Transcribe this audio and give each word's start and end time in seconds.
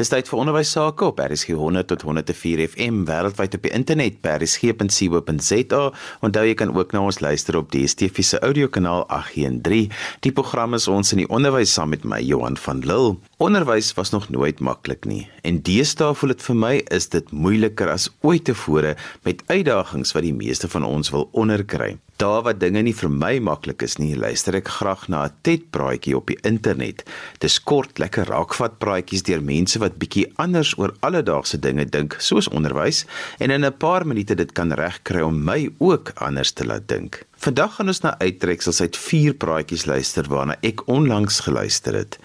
Dis 0.00 0.08
tyd 0.08 0.30
vir 0.30 0.38
onderwys 0.40 0.70
sake 0.72 1.04
op 1.10 1.18
RSG 1.20 1.52
100 1.60 1.90
tot 1.90 2.06
104 2.08 2.62
FM 2.70 3.02
wêreldwyd 3.10 3.56
op 3.58 3.66
die 3.66 3.72
internet 3.76 4.22
by 4.24 4.38
rsg.co.za. 4.38 5.80
Onthou 6.24 6.44
jy 6.48 6.54
kan 6.56 6.72
ook 6.72 6.94
na 6.96 7.02
ons 7.04 7.20
luister 7.20 7.58
op 7.60 7.68
die 7.74 7.82
DSTV 7.84 8.24
se 8.24 8.40
audiokanaal 8.40 9.04
813. 9.12 9.92
Die 10.24 10.32
program 10.32 10.78
is 10.78 10.88
ons 10.88 11.12
in 11.12 11.26
die 11.26 11.28
onderwys 11.28 11.76
saam 11.76 11.92
met 11.92 12.08
my 12.08 12.22
Johan 12.24 12.56
van 12.64 12.80
Lille. 12.80 13.18
Onderwys 13.40 13.94
was 13.94 14.10
nog 14.10 14.28
nooit 14.28 14.58
maklik 14.60 15.06
nie 15.08 15.22
en 15.48 15.62
deesdae 15.64 16.12
voel 16.12 16.34
dit 16.34 16.42
vir 16.44 16.56
my 16.60 16.72
is 16.92 17.06
dit 17.14 17.30
moeiliker 17.32 17.88
as 17.88 18.10
ooit 18.20 18.44
tevore 18.44 18.92
met 19.24 19.40
uitdagings 19.48 20.12
wat 20.12 20.26
die 20.26 20.36
meeste 20.36 20.68
van 20.68 20.84
ons 20.84 21.08
wil 21.14 21.24
onderkry. 21.32 21.94
Daar 22.20 22.42
waar 22.44 22.58
dinge 22.58 22.82
nie 22.84 22.92
vir 22.92 23.08
my 23.08 23.38
maklik 23.40 23.80
is 23.86 23.96
nie, 23.96 24.12
luister 24.12 24.58
ek 24.58 24.68
graag 24.68 25.06
na 25.08 25.22
'n 25.24 25.32
TED-praatjie 25.40 26.16
op 26.16 26.26
die 26.28 26.36
internet. 26.44 27.00
Dis 27.40 27.56
kort, 27.62 27.98
lekker 27.98 28.28
raakvat 28.28 28.76
praatjies 28.78 29.22
deur 29.22 29.40
mense 29.40 29.78
wat 29.78 29.96
bietjie 29.96 30.26
anders 30.36 30.76
oor 30.76 30.92
alledaagse 31.00 31.58
dinge 31.58 31.88
dink, 31.88 32.16
soos 32.18 32.48
onderwys, 32.48 33.06
en 33.38 33.50
in 33.50 33.64
'n 33.64 33.72
paar 33.72 34.06
minute 34.06 34.34
dit 34.34 34.52
kan 34.52 34.72
regkry 34.72 35.22
om 35.22 35.44
my 35.44 35.70
ook 35.78 36.12
anders 36.16 36.52
te 36.52 36.66
laat 36.66 36.88
dink. 36.88 37.24
Vandag 37.40 37.74
gaan 37.74 37.88
ons 37.88 38.00
na 38.00 38.18
uittreksels 38.18 38.80
uit 38.80 38.96
vier 38.96 39.34
praatjies 39.34 39.86
luister 39.86 40.28
waarna 40.28 40.56
ek 40.60 40.82
onlangs 40.88 41.40
geluister 41.40 41.94
het. 41.94 42.18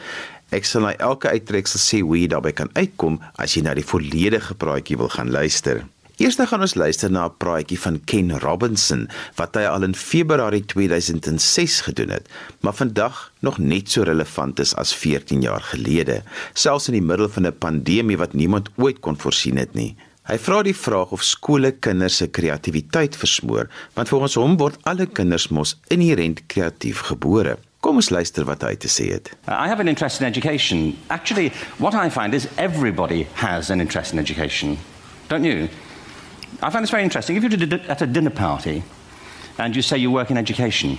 Ek 0.53 0.65
sal 0.65 0.85
na 0.85 0.93
elke 1.01 1.29
uittreksel 1.29 1.81
sê 1.81 2.01
hoe 2.05 2.17
jy 2.19 2.27
daarbey 2.29 2.53
kan 2.53 2.69
uitkom 2.75 3.17
as 3.41 3.55
jy 3.55 3.63
na 3.65 3.73
die 3.73 3.85
volledige 3.85 4.53
praatjie 4.53 4.97
wil 4.97 5.09
gaan 5.09 5.31
luister. 5.33 5.85
Eerste 6.15 6.45
gaan 6.47 6.61
ons 6.63 6.77
luister 6.79 7.11
na 7.11 7.25
'n 7.25 7.37
praatjie 7.43 7.79
van 7.79 7.99
Ken 8.05 8.39
Robinson 8.39 9.09
wat 9.35 9.55
hy 9.55 9.65
al 9.67 9.83
in 9.83 9.95
Februarie 9.95 10.63
2006 10.65 11.81
gedoen 11.81 12.09
het, 12.09 12.29
maar 12.61 12.73
vandag 12.73 13.31
nog 13.41 13.57
net 13.57 13.91
so 13.91 14.03
relevant 14.03 14.59
is 14.59 14.75
as 14.75 14.95
14 14.95 15.41
jaar 15.41 15.61
gelede, 15.61 16.23
selfs 16.53 16.87
in 16.87 16.93
die 16.93 17.07
middel 17.09 17.29
van 17.29 17.47
'n 17.47 17.57
pandemie 17.57 18.17
wat 18.17 18.33
niemand 18.33 18.69
ooit 18.77 18.99
kon 18.99 19.17
voorsien 19.17 19.57
het 19.57 19.73
nie. 19.73 19.95
Hy 20.25 20.37
vra 20.37 20.63
die 20.63 20.73
vraag 20.73 21.11
of 21.11 21.23
skole 21.23 21.71
kinders 21.71 22.15
se 22.17 22.27
kreatiwiteit 22.27 23.15
versmoor, 23.15 23.67
want 23.93 24.09
volgens 24.09 24.35
hom 24.35 24.57
word 24.57 24.79
alle 24.83 25.05
kinders 25.05 25.49
mos 25.49 25.75
inherënt 25.87 26.45
kreatief 26.47 26.99
gebore. 26.99 27.57
Kom 27.85 28.01
ons 28.01 28.07
luister 28.09 28.41
wat 28.49 28.63
hy 28.65 28.71
te 28.81 28.89
sê 28.89 29.11
het. 29.13 29.29
I 29.45 29.69
have 29.69 29.79
an 29.79 29.87
interest 29.87 30.19
in 30.19 30.25
education. 30.25 30.97
Actually, 31.13 31.51
what 31.77 31.93
I 31.93 32.09
find 32.09 32.33
is 32.33 32.47
everybody 32.57 33.27
has 33.35 33.69
an 33.69 33.79
interest 33.79 34.11
in 34.11 34.17
education. 34.17 34.79
Don't 35.29 35.43
you? 35.43 35.69
I 36.63 36.71
find 36.71 36.81
this 36.81 36.89
very 36.89 37.03
interesting. 37.03 37.35
If 37.35 37.43
you're 37.43 37.79
at 37.87 38.01
a 38.01 38.07
dinner 38.07 38.31
party 38.31 38.81
and 39.59 39.75
you 39.75 39.83
say 39.83 39.99
you 39.99 40.09
work 40.09 40.31
in 40.31 40.37
education, 40.37 40.97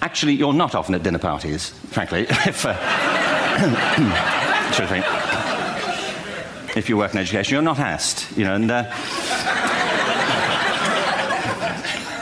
actually, 0.00 0.34
you're 0.34 0.52
not 0.52 0.76
often 0.76 0.94
at 0.94 1.02
dinner 1.02 1.18
parties, 1.18 1.70
frankly. 1.90 2.20
if, 2.46 2.64
uh, 2.64 2.76
if 6.76 6.88
you 6.88 6.96
work 6.96 7.12
in 7.12 7.18
education, 7.18 7.54
you're 7.54 7.60
not 7.60 7.80
asked, 7.80 8.30
you 8.38 8.44
know, 8.44 8.54
and, 8.54 8.70
uh, 8.70 8.84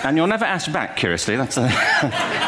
and 0.03 0.17
you're 0.17 0.27
never 0.27 0.47
asked 0.47 0.73
back, 0.73 0.97
curiously. 0.97 1.37
That's 1.37 1.59
uh, 1.59 2.39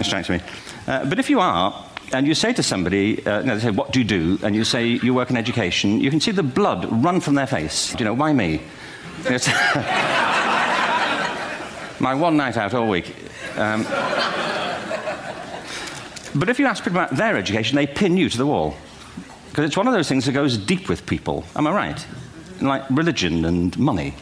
It 0.00 0.04
strikes 0.04 0.28
me. 0.28 0.40
Uh, 0.86 1.04
but 1.04 1.18
if 1.18 1.30
you 1.30 1.40
are, 1.40 1.88
and 2.12 2.26
you 2.26 2.34
say 2.34 2.52
to 2.52 2.62
somebody, 2.62 3.24
uh, 3.26 3.42
know, 3.42 3.54
they 3.56 3.62
say, 3.62 3.70
What 3.70 3.92
do 3.92 3.98
you 3.98 4.04
do? 4.04 4.38
And 4.42 4.54
you 4.54 4.64
say, 4.64 4.86
You 4.86 5.14
work 5.14 5.30
in 5.30 5.36
education, 5.36 6.00
you 6.00 6.10
can 6.10 6.20
see 6.20 6.30
the 6.30 6.42
blood 6.42 6.86
run 7.04 7.20
from 7.20 7.34
their 7.34 7.46
face. 7.46 7.98
You 7.98 8.04
know, 8.04 8.14
why 8.14 8.32
me? 8.32 8.60
My 12.00 12.14
one 12.14 12.36
night 12.36 12.56
out 12.56 12.74
all 12.74 12.88
week. 12.88 13.14
Um, 13.56 13.84
but 16.34 16.48
if 16.48 16.58
you 16.58 16.66
ask 16.66 16.82
people 16.82 16.98
about 16.98 17.16
their 17.16 17.36
education, 17.36 17.76
they 17.76 17.86
pin 17.86 18.16
you 18.16 18.28
to 18.28 18.38
the 18.38 18.46
wall. 18.46 18.74
Because 19.50 19.66
it's 19.66 19.76
one 19.76 19.86
of 19.86 19.92
those 19.92 20.08
things 20.08 20.24
that 20.24 20.32
goes 20.32 20.56
deep 20.56 20.88
with 20.88 21.06
people. 21.06 21.44
Am 21.54 21.66
I 21.66 21.72
right? 21.72 22.06
Like 22.60 22.88
religion 22.90 23.44
and 23.44 23.78
money 23.78 24.14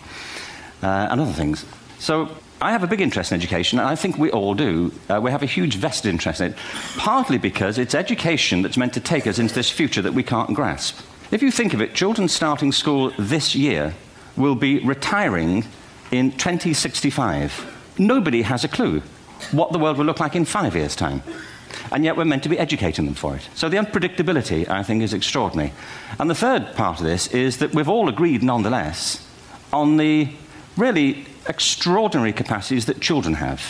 uh, 0.83 1.09
and 1.11 1.21
other 1.21 1.33
things. 1.33 1.65
So 1.99 2.37
I 2.63 2.73
have 2.73 2.83
a 2.83 2.87
big 2.87 3.01
interest 3.01 3.33
in 3.33 3.37
education, 3.37 3.79
and 3.79 3.89
I 3.89 3.97
think 3.97 4.19
we 4.19 4.31
all 4.31 4.55
do. 4.55 4.93
Uh, 5.09 5.19
we 5.23 5.31
have 5.31 5.43
a 5.43 5.47
huge 5.47 5.77
vested 5.77 6.11
interest 6.11 6.43
in 6.43 6.53
it, 6.53 6.59
partly 6.99 7.39
because 7.39 7.79
it's 7.79 7.95
education 7.95 8.61
that's 8.61 8.77
meant 8.77 8.93
to 8.95 9.01
take 9.01 9.27
us 9.27 9.39
into 9.39 9.55
this 9.55 9.71
future 9.71 10.03
that 10.03 10.13
we 10.13 10.23
can't 10.23 10.53
grasp. 10.53 11.01
If 11.31 11.43
you 11.43 11.51
think 11.51 11.73
of 11.73 11.81
it, 11.81 11.95
children 11.95 12.29
starting 12.29 12.71
school 12.71 13.13
this 13.19 13.55
year 13.55 13.95
will 14.37 14.57
be 14.57 14.81
retiring 14.81 15.65
in 16.11 16.33
2065. 16.33 17.95
Nobody 17.99 18.43
has 18.43 18.63
a 18.63 18.69
clue 18.69 19.03
what 19.53 19.73
the 19.73 19.79
world 19.79 19.97
will 19.97 20.05
look 20.05 20.21
like 20.21 20.37
in 20.37 20.45
five 20.45 20.77
years' 20.77 20.95
time. 20.95 21.23
And 21.93 22.05
yet 22.05 22.17
we're 22.17 22.25
meant 22.27 22.43
to 22.43 22.49
be 22.49 22.59
educating 22.59 23.07
them 23.07 23.15
for 23.15 23.37
it. 23.37 23.49
So 23.55 23.71
the 23.71 23.79
unpredictability, 23.79 24.69
I 24.69 24.83
think, 24.83 25.03
is 25.03 25.15
extraordinary. 25.15 25.73
And 26.19 26.29
the 26.29 26.35
third 26.35 26.75
part 26.75 27.01
of 27.01 27.07
this 27.07 27.29
is 27.29 27.59
that 27.59 27.75
we've 27.75 27.89
all 27.89 28.09
agreed, 28.09 28.43
nonetheless, 28.43 29.27
on 29.73 29.97
the 29.97 30.29
really 30.81 31.27
extraordinary 31.47 32.33
capacities 32.33 32.87
that 32.87 33.01
children 33.01 33.35
have 33.35 33.61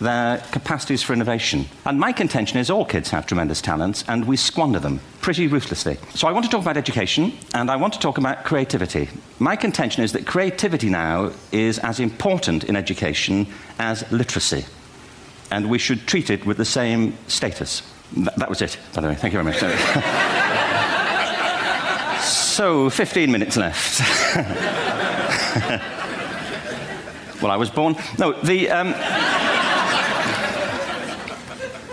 their 0.00 0.38
capacities 0.50 1.02
for 1.02 1.12
innovation. 1.12 1.66
And 1.84 2.00
my 2.00 2.12
contention 2.12 2.58
is 2.58 2.70
all 2.70 2.84
kids 2.84 3.10
have 3.10 3.26
tremendous 3.26 3.60
talents 3.60 4.04
and 4.08 4.24
we 4.26 4.36
squander 4.36 4.78
them 4.78 5.00
pretty 5.20 5.46
ruthlessly. 5.46 5.98
So 6.14 6.26
I 6.26 6.32
want 6.32 6.44
to 6.46 6.50
talk 6.50 6.62
about 6.62 6.78
education 6.78 7.32
and 7.54 7.70
I 7.70 7.76
want 7.76 7.92
to 7.94 7.98
talk 7.98 8.16
about 8.16 8.44
creativity. 8.44 9.10
My 9.38 9.56
contention 9.56 10.02
is 10.02 10.12
that 10.12 10.26
creativity 10.26 10.88
now 10.88 11.32
is 11.52 11.78
as 11.80 12.00
important 12.00 12.64
in 12.64 12.76
education 12.76 13.46
as 13.78 14.10
literacy. 14.10 14.64
And 15.50 15.68
we 15.68 15.78
should 15.78 16.06
treat 16.06 16.30
it 16.30 16.46
with 16.46 16.56
the 16.56 16.64
same 16.64 17.14
status. 17.26 17.82
Th- 18.14 18.28
that 18.36 18.48
was 18.48 18.62
it, 18.62 18.78
by 18.94 19.02
the 19.02 19.08
way. 19.08 19.14
Thank 19.16 19.34
you 19.34 19.42
very 19.42 19.52
much. 19.52 19.60
so, 22.24 22.88
15 22.88 23.30
minutes 23.30 23.56
left. 23.56 24.00
well, 27.42 27.50
I 27.50 27.56
was 27.56 27.70
born. 27.70 27.96
No, 28.18 28.32
the. 28.32 28.70
Um, 28.70 28.94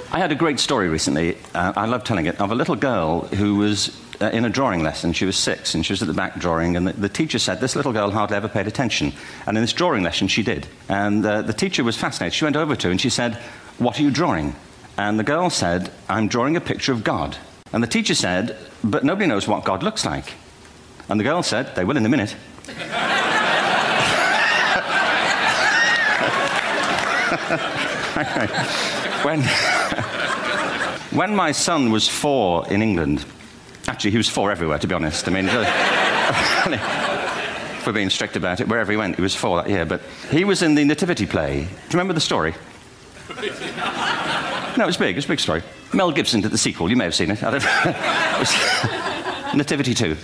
I 0.10 0.20
had 0.20 0.32
a 0.32 0.36
great 0.36 0.60
story 0.60 0.88
recently, 0.88 1.38
uh, 1.54 1.74
I 1.76 1.86
love 1.86 2.04
telling 2.04 2.28
it, 2.28 2.40
of 2.40 2.50
a 2.50 2.56
little 2.56 2.78
girl 2.78 3.28
who 3.28 3.56
was 3.56 3.96
uh, 4.22 4.26
in 4.28 4.46
a 4.46 4.50
drawing 4.50 4.82
lesson. 4.82 5.14
She 5.14 5.26
was 5.26 5.38
six 5.38 5.76
and 5.76 5.86
she 5.86 5.94
was 5.94 6.02
at 6.02 6.08
the 6.08 6.14
back 6.14 6.40
drawing, 6.40 6.76
and 6.76 6.88
the, 6.88 6.94
the, 6.94 7.10
teacher 7.10 7.38
said 7.38 7.60
this 7.60 7.76
little 7.76 7.92
girl 7.92 8.10
hardly 8.10 8.38
ever 8.38 8.48
paid 8.48 8.68
attention. 8.68 9.14
And 9.46 9.58
in 9.58 9.64
this 9.64 9.74
drawing 9.74 10.04
lesson, 10.04 10.28
she 10.28 10.44
did. 10.44 10.66
And 10.90 11.26
uh, 11.26 11.42
the 11.42 11.54
teacher 11.54 11.84
was 11.84 11.98
fascinated. 11.98 12.34
She 12.34 12.46
went 12.46 12.56
over 12.56 12.76
to 12.76 12.88
her 12.88 12.92
and 12.92 13.02
she 13.02 13.10
said, 13.10 13.36
What 13.78 14.00
are 14.00 14.04
you 14.04 14.10
drawing? 14.10 14.56
And 14.98 15.20
the 15.20 15.24
girl 15.24 15.50
said, 15.50 15.92
I'm 16.10 16.28
drawing 16.28 16.56
a 16.56 16.62
picture 16.62 16.94
of 16.94 17.04
God. 17.04 17.38
And 17.72 17.84
the 17.84 17.88
teacher 17.88 18.16
said, 18.16 18.58
But 18.84 19.04
nobody 19.04 19.28
knows 19.28 19.48
what 19.48 19.66
God 19.66 19.84
looks 19.84 20.06
like. 20.06 20.34
And 21.10 21.20
the 21.20 21.26
girl 21.26 21.44
said, 21.44 21.76
They 21.76 21.84
will 21.84 21.98
in 21.98 22.06
a 22.06 22.10
minute. 22.10 22.36
when, 29.24 29.44
when 31.12 31.36
my 31.36 31.52
son 31.52 31.92
was 31.92 32.08
four 32.08 32.68
in 32.68 32.82
England, 32.82 33.24
actually, 33.88 34.10
he 34.10 34.18
was 34.18 34.28
four 34.28 34.52
everywhere, 34.52 34.80
to 34.80 34.88
be 34.88 34.96
honest. 34.96 35.28
I 35.28 35.32
mean, 35.32 35.46
if 37.78 37.86
we're 37.86 37.94
being 37.94 38.10
strict 38.10 38.36
about 38.36 38.60
it, 38.60 38.68
wherever 38.68 38.92
he 38.92 38.98
went, 38.98 39.18
he 39.18 39.22
was 39.22 39.36
four 39.36 39.62
that 39.62 39.70
year. 39.70 39.86
But 39.86 40.02
he 40.32 40.46
was 40.46 40.64
in 40.64 40.74
the 40.74 40.84
Nativity 40.84 41.28
play. 41.28 41.60
Do 41.60 41.66
you 41.66 41.92
remember 41.92 42.14
the 42.14 42.20
story? 42.20 42.56
No, 44.78 44.84
it 44.84 44.88
was 44.88 44.98
big. 44.98 45.12
It 45.12 45.18
was 45.18 45.26
a 45.26 45.30
big 45.30 45.40
story. 45.40 45.62
Mel 45.94 46.12
Gibson 46.12 46.42
did 46.42 46.52
the 46.52 46.58
sequel. 46.58 46.90
You 46.90 46.96
may 46.96 47.04
have 47.04 47.16
seen 47.16 47.30
it. 47.30 47.40
it 47.42 48.40
was 48.40 49.56
Nativity 49.56 49.94
2. 49.94 50.18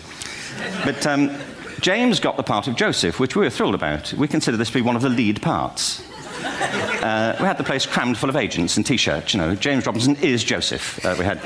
But 0.83 1.05
um, 1.05 1.37
James 1.79 2.19
got 2.19 2.37
the 2.37 2.43
part 2.43 2.67
of 2.67 2.75
Joseph, 2.75 3.19
which 3.19 3.35
we 3.35 3.43
were 3.43 3.51
thrilled 3.51 3.75
about. 3.75 4.13
We 4.13 4.27
consider 4.27 4.57
this 4.57 4.69
to 4.69 4.73
be 4.73 4.81
one 4.81 4.95
of 4.95 5.03
the 5.03 5.09
lead 5.09 5.43
parts. 5.43 6.03
Uh, 7.03 7.35
we 7.37 7.45
had 7.45 7.57
the 7.57 7.63
place 7.65 7.85
crammed 7.85 8.17
full 8.17 8.29
of 8.29 8.37
agents 8.37 8.77
and 8.77 8.85
T-shirts. 8.85 9.33
You 9.33 9.41
know, 9.41 9.55
James 9.55 9.85
Robinson 9.85 10.15
is 10.21 10.41
Joseph. 10.41 11.05
Uh, 11.05 11.15
we 11.19 11.25
had. 11.25 11.37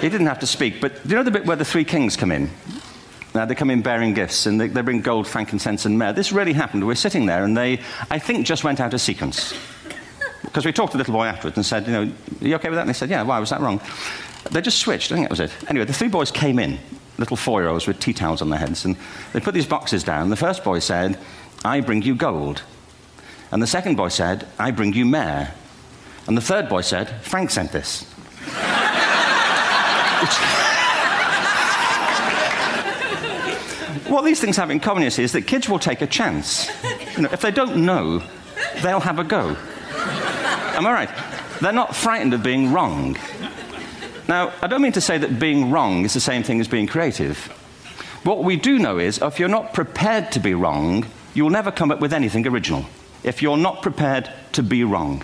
He 0.00 0.08
didn't 0.08 0.26
have 0.26 0.40
to 0.40 0.46
speak, 0.46 0.80
but 0.80 0.92
you 1.06 1.14
know 1.14 1.22
the 1.22 1.30
bit 1.30 1.46
where 1.46 1.56
the 1.56 1.64
three 1.64 1.84
kings 1.84 2.16
come 2.16 2.32
in? 2.32 2.50
Now 3.32 3.44
they 3.44 3.54
come 3.54 3.70
in 3.70 3.80
bearing 3.80 4.12
gifts 4.12 4.44
and 4.44 4.60
they, 4.60 4.66
they 4.66 4.82
bring 4.82 5.00
gold, 5.00 5.28
frankincense, 5.28 5.84
and 5.84 5.96
myrrh. 5.96 6.12
This 6.12 6.32
really 6.32 6.52
happened. 6.52 6.84
We're 6.84 6.96
sitting 6.96 7.26
there, 7.26 7.44
and 7.44 7.56
they, 7.56 7.78
I 8.10 8.18
think, 8.18 8.44
just 8.44 8.64
went 8.64 8.80
out 8.80 8.92
of 8.92 9.00
sequence 9.00 9.54
because 10.42 10.66
we 10.66 10.72
talked 10.72 10.90
to 10.92 10.98
the 10.98 11.02
little 11.02 11.14
boy 11.14 11.26
afterwards 11.26 11.56
and 11.56 11.64
said, 11.64 11.86
you 11.86 11.92
know, 11.92 12.02
are 12.02 12.48
you 12.48 12.56
okay 12.56 12.68
with 12.68 12.76
that? 12.76 12.82
And 12.82 12.88
they 12.88 12.94
said, 12.94 13.08
yeah. 13.08 13.22
Why 13.22 13.38
was 13.38 13.50
that 13.50 13.60
wrong? 13.60 13.80
They 14.50 14.60
just 14.60 14.78
switched. 14.78 15.12
I 15.12 15.14
think 15.14 15.28
that 15.28 15.30
was 15.30 15.38
it. 15.38 15.52
Anyway, 15.68 15.84
the 15.84 15.92
three 15.92 16.08
boys 16.08 16.32
came 16.32 16.58
in, 16.58 16.80
little 17.18 17.36
four-year-olds 17.36 17.86
with 17.86 18.00
tea 18.00 18.12
towels 18.12 18.42
on 18.42 18.50
their 18.50 18.58
heads, 18.58 18.84
and 18.84 18.96
they 19.32 19.38
put 19.38 19.54
these 19.54 19.64
boxes 19.64 20.02
down. 20.02 20.28
The 20.28 20.36
first 20.36 20.64
boy 20.64 20.80
said, 20.80 21.16
"I 21.64 21.80
bring 21.80 22.02
you 22.02 22.16
gold." 22.16 22.64
And 23.52 23.62
the 23.62 23.66
second 23.66 23.96
boy 23.96 24.08
said, 24.08 24.48
I 24.58 24.70
bring 24.70 24.94
you 24.94 25.04
myrrh. 25.04 25.48
And 26.26 26.36
the 26.36 26.40
third 26.40 26.68
boy 26.68 26.80
said, 26.80 27.08
Frank 27.22 27.50
sent 27.50 27.70
this. 27.70 28.02
what 34.08 34.24
these 34.24 34.40
things 34.40 34.56
have 34.56 34.70
in 34.70 34.80
common 34.80 35.02
is 35.02 35.32
that 35.32 35.46
kids 35.46 35.68
will 35.68 35.78
take 35.78 36.00
a 36.00 36.06
chance. 36.06 36.70
You 37.16 37.24
know, 37.24 37.28
if 37.30 37.42
they 37.42 37.50
don't 37.50 37.84
know, 37.84 38.22
they'll 38.82 39.00
have 39.00 39.18
a 39.18 39.24
go. 39.24 39.54
Am 40.74 40.86
I 40.86 40.92
right? 40.92 41.10
They're 41.60 41.72
not 41.72 41.94
frightened 41.94 42.32
of 42.32 42.42
being 42.42 42.72
wrong. 42.72 43.18
Now, 44.28 44.54
I 44.62 44.66
don't 44.66 44.80
mean 44.80 44.92
to 44.92 45.00
say 45.02 45.18
that 45.18 45.38
being 45.38 45.70
wrong 45.70 46.06
is 46.06 46.14
the 46.14 46.20
same 46.20 46.42
thing 46.42 46.60
as 46.60 46.68
being 46.68 46.86
creative. 46.86 47.38
What 48.24 48.44
we 48.44 48.56
do 48.56 48.78
know 48.78 48.98
is 48.98 49.18
if 49.18 49.38
you're 49.38 49.48
not 49.48 49.74
prepared 49.74 50.32
to 50.32 50.40
be 50.40 50.54
wrong, 50.54 51.04
you'll 51.34 51.50
never 51.50 51.70
come 51.70 51.90
up 51.90 52.00
with 52.00 52.14
anything 52.14 52.46
original. 52.46 52.86
If 53.22 53.42
you're 53.42 53.56
not 53.56 53.82
prepared 53.82 54.30
to 54.52 54.62
be 54.62 54.84
wrong. 54.84 55.22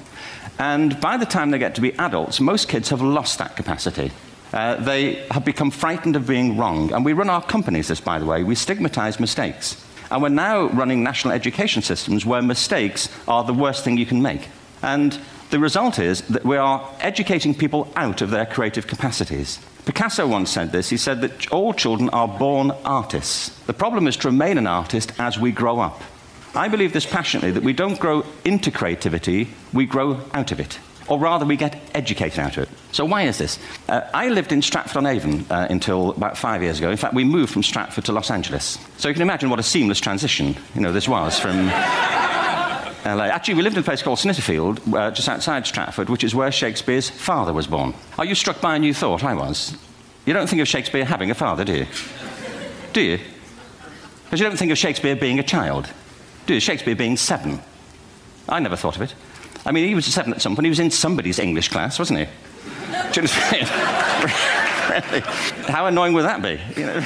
And 0.58 1.00
by 1.00 1.16
the 1.16 1.26
time 1.26 1.50
they 1.50 1.58
get 1.58 1.74
to 1.76 1.80
be 1.80 1.96
adults, 1.98 2.40
most 2.40 2.68
kids 2.68 2.90
have 2.90 3.00
lost 3.00 3.38
that 3.38 3.56
capacity. 3.56 4.10
Uh, 4.52 4.76
they 4.76 5.26
have 5.30 5.44
become 5.44 5.70
frightened 5.70 6.16
of 6.16 6.26
being 6.26 6.56
wrong. 6.56 6.92
And 6.92 7.04
we 7.04 7.12
run 7.12 7.30
our 7.30 7.42
companies 7.42 7.88
this, 7.88 8.00
by 8.00 8.18
the 8.18 8.26
way. 8.26 8.42
We 8.42 8.54
stigmatize 8.54 9.20
mistakes. 9.20 9.84
And 10.10 10.22
we're 10.22 10.30
now 10.30 10.68
running 10.68 11.02
national 11.02 11.34
education 11.34 11.82
systems 11.82 12.24
where 12.24 12.42
mistakes 12.42 13.08
are 13.28 13.44
the 13.44 13.52
worst 13.52 13.84
thing 13.84 13.98
you 13.98 14.06
can 14.06 14.22
make. 14.22 14.48
And 14.82 15.18
the 15.50 15.58
result 15.58 15.98
is 15.98 16.22
that 16.22 16.44
we 16.44 16.56
are 16.56 16.88
educating 17.00 17.54
people 17.54 17.92
out 17.94 18.22
of 18.22 18.30
their 18.30 18.46
creative 18.46 18.86
capacities. 18.86 19.58
Picasso 19.84 20.26
once 20.26 20.50
said 20.50 20.72
this. 20.72 20.90
He 20.90 20.96
said 20.96 21.20
that 21.20 21.50
all 21.52 21.72
children 21.72 22.08
are 22.10 22.28
born 22.28 22.70
artists. 22.84 23.50
The 23.64 23.72
problem 23.72 24.06
is 24.06 24.16
to 24.18 24.28
remain 24.28 24.58
an 24.58 24.66
artist 24.66 25.12
as 25.18 25.38
we 25.38 25.52
grow 25.52 25.80
up. 25.80 26.02
I 26.54 26.68
believe 26.68 26.92
this 26.92 27.06
passionately 27.06 27.50
that 27.52 27.62
we 27.62 27.72
don't 27.72 27.98
grow 27.98 28.24
into 28.44 28.70
creativity, 28.70 29.48
we 29.72 29.86
grow 29.86 30.20
out 30.32 30.52
of 30.52 30.60
it 30.60 30.78
or 31.08 31.18
rather, 31.18 31.46
we 31.46 31.56
get 31.56 31.80
educated 31.94 32.38
out 32.38 32.56
of 32.56 32.64
it. 32.64 32.68
So, 32.92 33.04
why 33.04 33.22
is 33.22 33.38
this? 33.38 33.58
Uh, 33.88 34.02
I 34.12 34.28
lived 34.28 34.52
in 34.52 34.60
Stratford 34.60 34.98
on 34.98 35.06
Avon 35.06 35.46
uh, 35.50 35.66
until 35.70 36.10
about 36.10 36.36
five 36.36 36.62
years 36.62 36.78
ago. 36.78 36.90
In 36.90 36.96
fact, 36.96 37.14
we 37.14 37.24
moved 37.24 37.52
from 37.52 37.62
Stratford 37.62 38.04
to 38.04 38.12
Los 38.12 38.30
Angeles. 38.30 38.78
So, 38.98 39.08
you 39.08 39.14
can 39.14 39.22
imagine 39.22 39.48
what 39.48 39.58
a 39.58 39.62
seamless 39.62 40.00
transition 40.00 40.54
you 40.74 40.80
know, 40.80 40.92
this 40.92 41.08
was 41.08 41.38
from. 41.38 41.70
LA. 43.04 43.26
Actually, 43.26 43.54
we 43.54 43.62
lived 43.62 43.76
in 43.76 43.80
a 43.80 43.84
place 43.84 44.02
called 44.02 44.18
Snitterfield, 44.18 44.92
uh, 44.92 45.10
just 45.12 45.28
outside 45.28 45.66
Stratford, 45.66 46.10
which 46.10 46.24
is 46.24 46.34
where 46.34 46.52
Shakespeare's 46.52 47.08
father 47.08 47.54
was 47.54 47.66
born. 47.66 47.94
Are 48.18 48.24
you 48.24 48.34
struck 48.34 48.60
by 48.60 48.74
a 48.74 48.78
new 48.78 48.92
thought? 48.92 49.24
I 49.24 49.34
was. 49.34 49.78
You 50.26 50.34
don't 50.34 50.48
think 50.48 50.60
of 50.60 50.68
Shakespeare 50.68 51.04
having 51.04 51.30
a 51.30 51.34
father, 51.34 51.64
do 51.64 51.74
you? 51.74 51.86
Do 52.92 53.00
you? 53.00 53.18
Because 54.24 54.40
you 54.40 54.46
don't 54.46 54.58
think 54.58 54.72
of 54.72 54.78
Shakespeare 54.78 55.16
being 55.16 55.38
a 55.38 55.42
child, 55.44 55.88
do 56.48 56.54
you? 56.54 56.60
Shakespeare 56.60 56.96
being 56.96 57.16
seven. 57.16 57.60
I 58.48 58.58
never 58.58 58.74
thought 58.74 58.96
of 58.96 59.02
it. 59.02 59.14
I 59.66 59.70
mean, 59.70 59.86
he 59.86 59.94
was 59.94 60.06
seven 60.06 60.32
at 60.32 60.40
some 60.40 60.56
point. 60.56 60.64
He 60.64 60.70
was 60.70 60.80
in 60.80 60.90
somebody's 60.90 61.38
English 61.38 61.68
class, 61.68 61.98
wasn't 61.98 62.20
he? 62.20 62.26
really? 64.88 65.20
How 65.68 65.86
annoying 65.86 66.14
would 66.14 66.24
that 66.24 66.40
be? 66.42 66.58
You 66.80 66.86
know? 66.86 67.04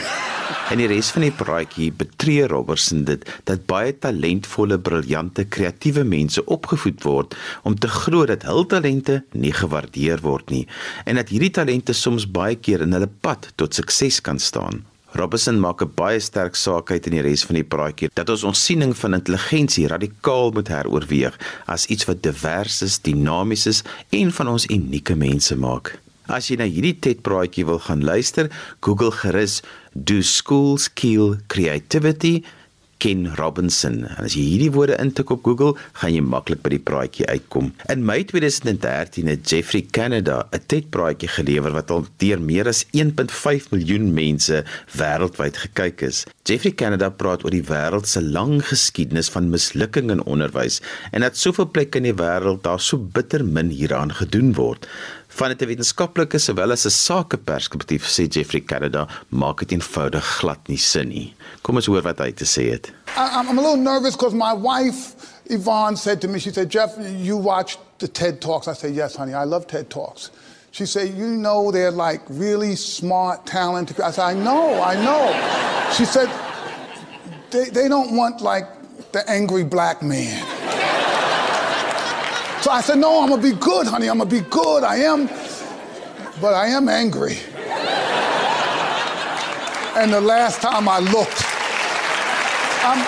En 0.71 0.79
die 0.79 0.87
res 0.89 1.11
van 1.13 1.25
die 1.27 1.33
praatjie 1.35 1.91
betree 1.93 2.47
Robertson 2.49 3.03
dit 3.09 3.25
dat 3.49 3.65
baie 3.69 3.93
talentvolle, 3.99 4.79
briljante, 4.79 5.45
kreatiewe 5.45 6.05
mense 6.07 6.45
opgevoed 6.45 7.03
word 7.05 7.37
om 7.69 7.75
te 7.77 7.91
glo 7.91 8.25
dat 8.29 8.47
hul 8.49 8.65
talente 8.71 9.19
nie 9.33 9.53
gewaardeer 9.57 10.23
word 10.25 10.53
nie 10.55 10.63
en 11.05 11.21
dat 11.21 11.33
hierdie 11.35 11.53
talente 11.59 11.97
soms 11.97 12.29
baie 12.39 12.57
keer 12.57 12.87
in 12.87 12.95
hulle 12.97 13.11
pad 13.11 13.51
tot 13.61 13.75
sukses 13.77 14.23
kan 14.25 14.39
staan. 14.41 14.85
Robertson 15.13 15.61
maak 15.61 15.83
'n 15.83 15.93
baie 15.95 16.21
sterk 16.21 16.55
saak 16.57 16.91
uit 16.91 17.07
in 17.07 17.13
die 17.13 17.23
res 17.23 17.45
van 17.45 17.55
die 17.55 17.69
praatjie 17.75 18.09
dat 18.15 18.29
ons 18.29 18.45
ons 18.45 18.65
siening 18.65 18.97
van 18.97 19.15
intelligensie 19.15 19.87
radikaal 19.87 20.53
moet 20.57 20.69
heroorweeg 20.69 21.37
as 21.67 21.87
iets 21.87 22.05
wat 22.09 22.23
divers 22.23 22.83
is, 22.83 22.99
dinamies 22.99 23.67
is 23.67 23.83
en 24.11 24.33
van 24.33 24.49
ons 24.49 24.67
unieke 24.67 25.15
mense 25.15 25.57
maak. 25.57 25.99
As 26.29 26.49
jy 26.49 26.57
na 26.57 26.65
hierdie 26.65 26.99
TED 26.99 27.23
praatjie 27.23 27.67
wil 27.67 27.79
gaan 27.79 28.05
luister, 28.05 28.49
Google 28.81 29.11
gerus 29.11 29.61
do 29.93 30.23
schools 30.23 30.89
kill 30.89 31.37
creativity 31.47 32.43
Ken 33.03 33.27
Robinson. 33.35 34.05
En 34.07 34.29
as 34.29 34.37
jy 34.39 34.45
hierdie 34.47 34.71
woorde 34.77 34.95
intik 35.03 35.33
op 35.35 35.43
Google, 35.43 35.75
gaan 35.99 36.13
jy 36.15 36.21
maklik 36.23 36.61
by 36.63 36.71
die 36.77 36.83
praatjie 36.87 37.27
uitkom. 37.27 37.73
In 37.91 38.05
Mei 38.07 38.21
2013 38.31 39.31
het 39.33 39.43
Jeffrey 39.51 39.83
Canada 39.91 40.47
'n 40.55 40.63
TED-praatjie 40.71 41.33
gelewer 41.35 41.75
wat 41.75 41.91
al 41.91 42.07
deur 42.23 42.41
meer 42.41 42.69
as 42.69 42.85
1.5 42.93 43.71
miljoen 43.75 44.13
mense 44.15 44.63
wêreldwyd 44.95 45.57
gekyk 45.65 46.03
is. 46.03 46.27
Jeffrey 46.47 46.75
Canada 46.75 47.09
praat 47.11 47.45
oor 47.45 47.51
die 47.51 47.67
wêreld 47.67 48.07
se 48.07 48.23
lang 48.23 48.63
geskiedenis 48.67 49.31
van 49.31 49.51
mislukking 49.51 50.11
in 50.11 50.23
onderwys 50.23 50.81
en 51.11 51.21
dat 51.27 51.37
soveel 51.37 51.71
plekke 51.71 51.99
in 51.99 52.09
die 52.11 52.19
wêreld 52.19 52.63
daar 52.63 52.81
so 52.81 52.99
bitter 52.99 53.45
min 53.45 53.71
hieraan 53.71 54.15
gedoen 54.15 54.55
word. 54.55 54.87
Van 55.33 55.51
'n 55.51 55.67
wetenskaplike 55.67 56.39
sowel 56.39 56.73
as 56.73 56.85
'n 56.85 56.91
sakeperspektief 56.91 58.05
sê 58.05 58.29
Geoffrey 58.29 58.61
Canada 58.61 59.09
maak 59.29 59.59
dit 59.61 59.73
eenvoudig 59.73 60.25
glad 60.39 60.69
nie 60.69 60.77
sin 60.77 61.09
nie. 61.09 61.35
Kom 61.63 61.77
ons 61.77 61.87
hoor 61.87 62.03
wat 62.03 62.19
hy 62.19 62.33
te 62.33 62.45
sê 62.45 62.71
het. 62.71 62.93
I'm 63.17 63.59
a 63.59 63.63
little 63.63 63.77
nervous 63.77 64.15
because 64.15 64.35
my 64.35 64.53
wife 64.53 65.15
Yvonne 65.47 65.97
said 65.97 66.21
to 66.21 66.29
me, 66.29 66.39
she 66.39 66.51
said, 66.51 66.71
Jeff, 66.71 66.91
you 66.99 67.37
watch 67.37 67.79
the 67.99 68.09
TED 68.09 68.41
Talks. 68.41 68.69
I 68.69 68.75
said, 68.75 68.95
yes, 68.95 69.17
honey, 69.17 69.35
I 69.35 69.45
love 69.45 69.67
TED 69.67 69.89
Talks. 69.89 70.31
She 70.71 70.87
said, 70.87 71.15
you 71.15 71.27
know 71.27 71.71
they're 71.71 71.91
like 71.91 72.23
really 72.29 72.77
smart, 72.77 73.47
talented. 73.47 74.01
I 74.01 74.11
said, 74.11 74.25
I 74.25 74.35
know, 74.35 74.83
I 74.83 74.95
know. 74.95 75.33
She 75.93 76.05
said, 76.05 76.29
they, 77.51 77.69
they 77.71 77.89
don't 77.89 78.17
want 78.17 78.41
like 78.41 78.67
the 79.13 79.29
angry 79.29 79.65
black 79.65 80.03
man. 80.03 80.62
So 82.63 82.71
I 82.71 82.81
said, 82.81 82.99
No, 82.99 83.21
I'm 83.21 83.29
gonna 83.29 83.43
be 83.43 83.53
good, 83.53 83.89
honey. 83.89 84.09
I'm 84.09 84.19
gonna 84.19 84.31
be 84.31 84.41
good. 84.41 84.85
I 84.85 84.99
am, 84.99 85.27
but 86.41 86.55
I 86.55 86.69
am 86.69 86.89
angry. 86.89 87.37
and 89.97 90.13
the 90.13 90.21
last 90.21 90.63
time 90.63 90.89
I 90.89 91.01
looked, 91.01 91.45
um, 92.87 93.03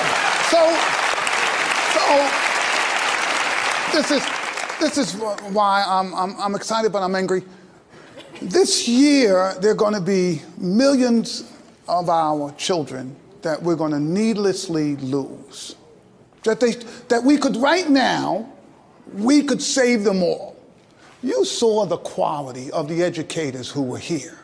so, 0.50 0.76
so 1.94 2.02
this 3.96 4.10
is 4.10 4.44
this 4.80 4.98
is 4.98 5.14
why 5.52 5.84
I'm, 5.86 6.12
I'm, 6.14 6.36
I'm 6.40 6.54
excited, 6.56 6.90
but 6.90 7.04
I'm 7.04 7.14
angry. 7.14 7.44
This 8.42 8.88
year, 8.88 9.54
there 9.60 9.70
are 9.70 9.76
going 9.76 9.94
to 9.94 10.00
be 10.00 10.42
millions 10.58 11.50
of 11.86 12.10
our 12.10 12.50
children 12.58 13.14
that 13.42 13.62
we're 13.62 13.76
going 13.76 13.92
to 13.92 14.00
needlessly 14.00 14.96
lose. 14.96 15.76
That, 16.42 16.58
they, 16.58 16.72
that 17.08 17.22
we 17.22 17.38
could 17.38 17.56
right 17.56 17.88
now 17.88 18.52
we 19.12 19.42
could 19.42 19.62
save 19.62 20.04
them 20.04 20.22
all. 20.22 20.56
You 21.22 21.44
saw 21.44 21.86
the 21.86 21.96
quality 21.96 22.70
of 22.70 22.88
the 22.88 23.02
educators 23.02 23.70
who 23.70 23.82
were 23.82 23.98
here. 23.98 24.38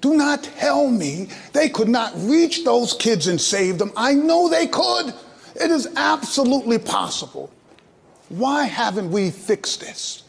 Do 0.00 0.16
not 0.16 0.42
tell 0.42 0.90
me 0.90 1.28
they 1.52 1.68
could 1.68 1.88
not 1.88 2.12
reach 2.16 2.64
those 2.64 2.94
kids 2.94 3.28
and 3.28 3.40
save 3.40 3.78
them. 3.78 3.92
I 3.96 4.14
know 4.14 4.48
they 4.48 4.66
could. 4.66 5.14
It 5.54 5.70
is 5.70 5.88
absolutely 5.96 6.78
possible. 6.78 7.50
Why 8.28 8.64
haven't 8.64 9.10
we 9.10 9.30
fixed 9.30 9.80
this? 9.80 10.24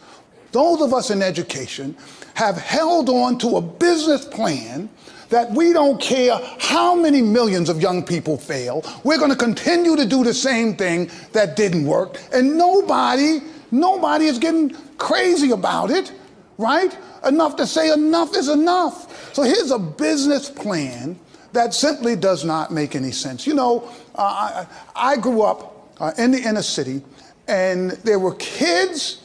Those 0.51 0.81
of 0.81 0.93
us 0.93 1.09
in 1.09 1.21
education 1.21 1.95
have 2.35 2.57
held 2.57 3.09
on 3.09 3.37
to 3.39 3.57
a 3.57 3.61
business 3.61 4.25
plan 4.25 4.89
that 5.29 5.49
we 5.51 5.73
don't 5.73 5.99
care 5.99 6.39
how 6.59 6.93
many 6.93 7.21
millions 7.21 7.69
of 7.69 7.81
young 7.81 8.03
people 8.03 8.37
fail. 8.37 8.85
We're 9.03 9.17
going 9.17 9.31
to 9.31 9.37
continue 9.37 9.95
to 9.95 10.05
do 10.05 10.23
the 10.23 10.33
same 10.33 10.75
thing 10.75 11.09
that 11.31 11.55
didn't 11.55 11.85
work. 11.85 12.19
And 12.31 12.57
nobody 12.57 13.39
Nobody 13.73 14.25
is 14.25 14.37
getting 14.37 14.69
crazy 14.99 15.49
about 15.49 15.89
it, 15.89 16.13
right? 16.59 16.95
Enough 17.25 17.55
to 17.55 17.65
say 17.65 17.91
enough 17.91 18.35
is 18.35 18.47
enough. 18.47 19.33
So 19.33 19.41
here's 19.41 19.71
a 19.71 19.79
business 19.79 20.47
plan 20.47 21.19
that 21.53 21.73
simply 21.73 22.15
does 22.15 22.45
not 22.45 22.71
make 22.71 22.95
any 22.95 23.11
sense. 23.11 23.47
You 23.47 23.55
know, 23.55 23.89
uh, 24.13 24.65
I, 24.95 25.13
I, 25.13 25.17
grew 25.17 25.41
up 25.41 25.91
uh, 25.99 26.11
in 26.19 26.29
the 26.29 26.39
inner 26.39 26.61
city, 26.61 27.01
and 27.47 27.91
there 28.03 28.19
were 28.19 28.35
kids 28.35 29.23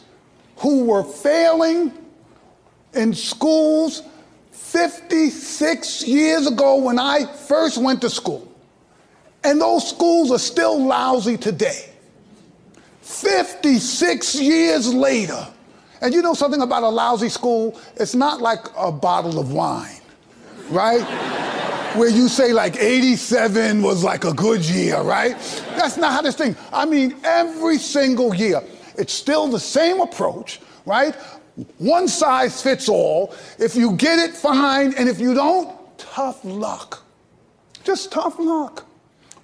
who 0.56 0.86
were 0.86 1.04
failing 1.04 1.92
in 2.94 3.12
schools 3.12 4.02
56 4.52 6.08
years 6.08 6.46
ago 6.46 6.76
when 6.76 6.98
I 6.98 7.26
first 7.26 7.76
went 7.76 8.00
to 8.00 8.08
school. 8.08 8.50
And 9.44 9.60
those 9.60 9.86
schools 9.86 10.30
are 10.30 10.38
still 10.38 10.82
lousy 10.82 11.36
today. 11.36 11.90
56 13.08 14.34
years 14.40 14.92
later. 14.92 15.48
And 16.02 16.14
you 16.14 16.20
know 16.22 16.34
something 16.34 16.60
about 16.60 16.82
a 16.82 16.88
lousy 16.88 17.30
school? 17.30 17.80
It's 17.96 18.14
not 18.14 18.40
like 18.40 18.60
a 18.76 18.92
bottle 18.92 19.40
of 19.40 19.50
wine, 19.50 20.00
right? 20.68 21.02
Where 21.96 22.10
you 22.10 22.28
say 22.28 22.52
like 22.52 22.76
87 22.76 23.82
was 23.82 24.04
like 24.04 24.24
a 24.24 24.32
good 24.34 24.64
year, 24.64 25.00
right? 25.00 25.32
That's 25.74 25.96
not 25.96 26.12
how 26.12 26.22
this 26.22 26.36
thing. 26.36 26.54
I 26.72 26.84
mean, 26.84 27.16
every 27.24 27.78
single 27.78 28.34
year, 28.34 28.62
it's 28.96 29.14
still 29.14 29.48
the 29.48 29.58
same 29.58 30.00
approach, 30.00 30.60
right? 30.84 31.14
One 31.78 32.06
size 32.06 32.62
fits 32.62 32.88
all. 32.88 33.34
If 33.58 33.74
you 33.74 33.92
get 33.92 34.18
it, 34.18 34.36
fine. 34.36 34.94
And 34.94 35.08
if 35.08 35.18
you 35.18 35.34
don't, 35.34 35.74
tough 35.98 36.44
luck. 36.44 37.02
Just 37.82 38.12
tough 38.12 38.38
luck. 38.38 38.84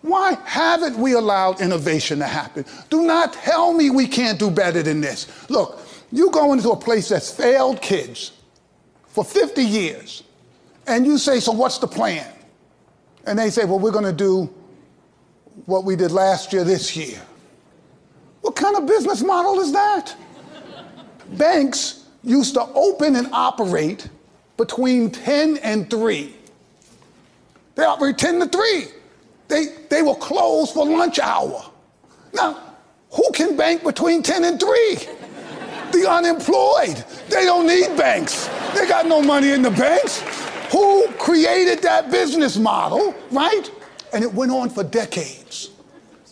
Why 0.04 0.36
haven't 0.44 0.98
we 0.98 1.14
allowed 1.14 1.62
innovation 1.62 2.18
to 2.18 2.26
happen? 2.26 2.66
Do 2.90 3.06
not 3.06 3.32
tell 3.32 3.72
me 3.72 3.88
we 3.88 4.06
can't 4.06 4.38
do 4.38 4.50
better 4.50 4.82
than 4.82 5.00
this. 5.00 5.48
Look, 5.48 5.80
you 6.12 6.30
go 6.30 6.52
into 6.52 6.72
a 6.72 6.76
place 6.76 7.08
that's 7.08 7.30
failed 7.30 7.80
kids 7.80 8.32
for 9.06 9.24
50 9.24 9.64
years, 9.64 10.22
and 10.86 11.06
you 11.06 11.16
say, 11.16 11.40
So 11.40 11.52
what's 11.52 11.78
the 11.78 11.86
plan? 11.86 12.30
And 13.24 13.38
they 13.38 13.48
say, 13.48 13.64
Well, 13.64 13.78
we're 13.78 13.92
going 13.92 14.04
to 14.04 14.12
do 14.12 14.52
what 15.64 15.84
we 15.84 15.96
did 15.96 16.12
last 16.12 16.52
year 16.52 16.64
this 16.64 16.94
year. 16.94 17.22
What 18.42 18.56
kind 18.56 18.76
of 18.76 18.84
business 18.84 19.22
model 19.22 19.58
is 19.60 19.72
that? 19.72 20.14
Banks 21.30 22.04
used 22.22 22.52
to 22.54 22.62
open 22.74 23.16
and 23.16 23.28
operate 23.32 24.10
between 24.58 25.10
10 25.10 25.56
and 25.62 25.88
3. 25.88 26.36
They 27.76 27.84
operate 27.84 28.18
10 28.18 28.40
to 28.40 28.46
3. 28.48 28.88
They, 29.48 29.66
they 29.90 30.02
will 30.02 30.14
close 30.14 30.72
for 30.72 30.86
lunch 30.86 31.18
hour. 31.18 31.64
Now, 32.32 32.60
who 33.10 33.30
can 33.32 33.56
bank 33.56 33.84
between 33.84 34.22
10 34.22 34.44
and 34.44 34.58
3? 34.60 34.98
The 35.92 36.10
unemployed. 36.10 37.04
They 37.28 37.44
don't 37.44 37.66
need 37.66 37.96
banks. 37.96 38.48
They 38.74 38.88
got 38.88 39.06
no 39.06 39.22
money 39.22 39.52
in 39.52 39.62
the 39.62 39.70
banks. 39.70 40.20
Who 40.72 41.06
created 41.18 41.82
that 41.82 42.10
business 42.10 42.56
model, 42.56 43.14
right? 43.30 43.70
And 44.12 44.24
it 44.24 44.32
went 44.32 44.50
on 44.50 44.70
for 44.70 44.82
decades. 44.82 45.70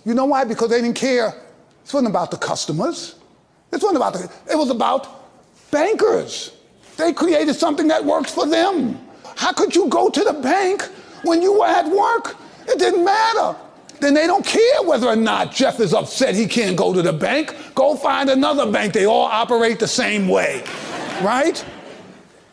You 0.04 0.14
know 0.14 0.24
why? 0.24 0.44
Because 0.44 0.70
they 0.70 0.80
didn't 0.80 0.96
care. 0.96 1.28
It 1.28 1.94
wasn't 1.94 2.08
about 2.08 2.30
the 2.30 2.38
customers. 2.38 3.16
It 3.70 3.80
wasn't 3.80 3.96
about 3.96 4.14
the, 4.14 4.32
it 4.50 4.56
was 4.56 4.70
about 4.70 5.70
bankers. 5.70 6.52
They 6.96 7.12
created 7.12 7.54
something 7.54 7.88
that 7.88 8.04
works 8.04 8.32
for 8.32 8.46
them. 8.46 8.98
How 9.36 9.52
could 9.52 9.74
you 9.74 9.88
go 9.88 10.08
to 10.08 10.24
the 10.24 10.34
bank 10.34 10.82
when 11.22 11.40
you 11.40 11.58
were 11.58 11.66
at 11.66 11.86
work? 11.86 12.36
It 12.72 12.78
didn't 12.78 13.04
matter. 13.04 13.56
Then 14.00 14.14
they 14.14 14.26
don't 14.26 14.44
care 14.44 14.82
whether 14.82 15.06
or 15.06 15.16
not 15.16 15.52
Jeff 15.52 15.78
is 15.78 15.94
upset 15.94 16.34
he 16.34 16.46
can't 16.46 16.76
go 16.76 16.92
to 16.92 17.02
the 17.02 17.12
bank. 17.12 17.54
Go 17.74 17.94
find 17.94 18.30
another 18.30 18.70
bank. 18.70 18.92
They 18.92 19.06
all 19.06 19.26
operate 19.26 19.78
the 19.78 19.86
same 19.86 20.26
way, 20.26 20.64
right? 21.22 21.64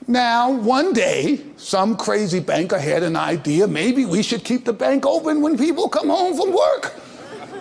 Now, 0.08 0.52
one 0.52 0.94
day, 0.94 1.42
some 1.56 1.96
crazy 1.96 2.40
banker 2.40 2.78
had 2.80 3.04
an 3.04 3.16
idea 3.16 3.68
maybe 3.68 4.06
we 4.06 4.24
should 4.24 4.44
keep 4.44 4.66
the 4.66 4.74
bank 4.74 5.06
open 5.06 5.42
when 5.42 5.58
people 5.58 5.88
come 5.88 6.10
home 6.10 6.36
from 6.36 6.52
work. 6.54 6.94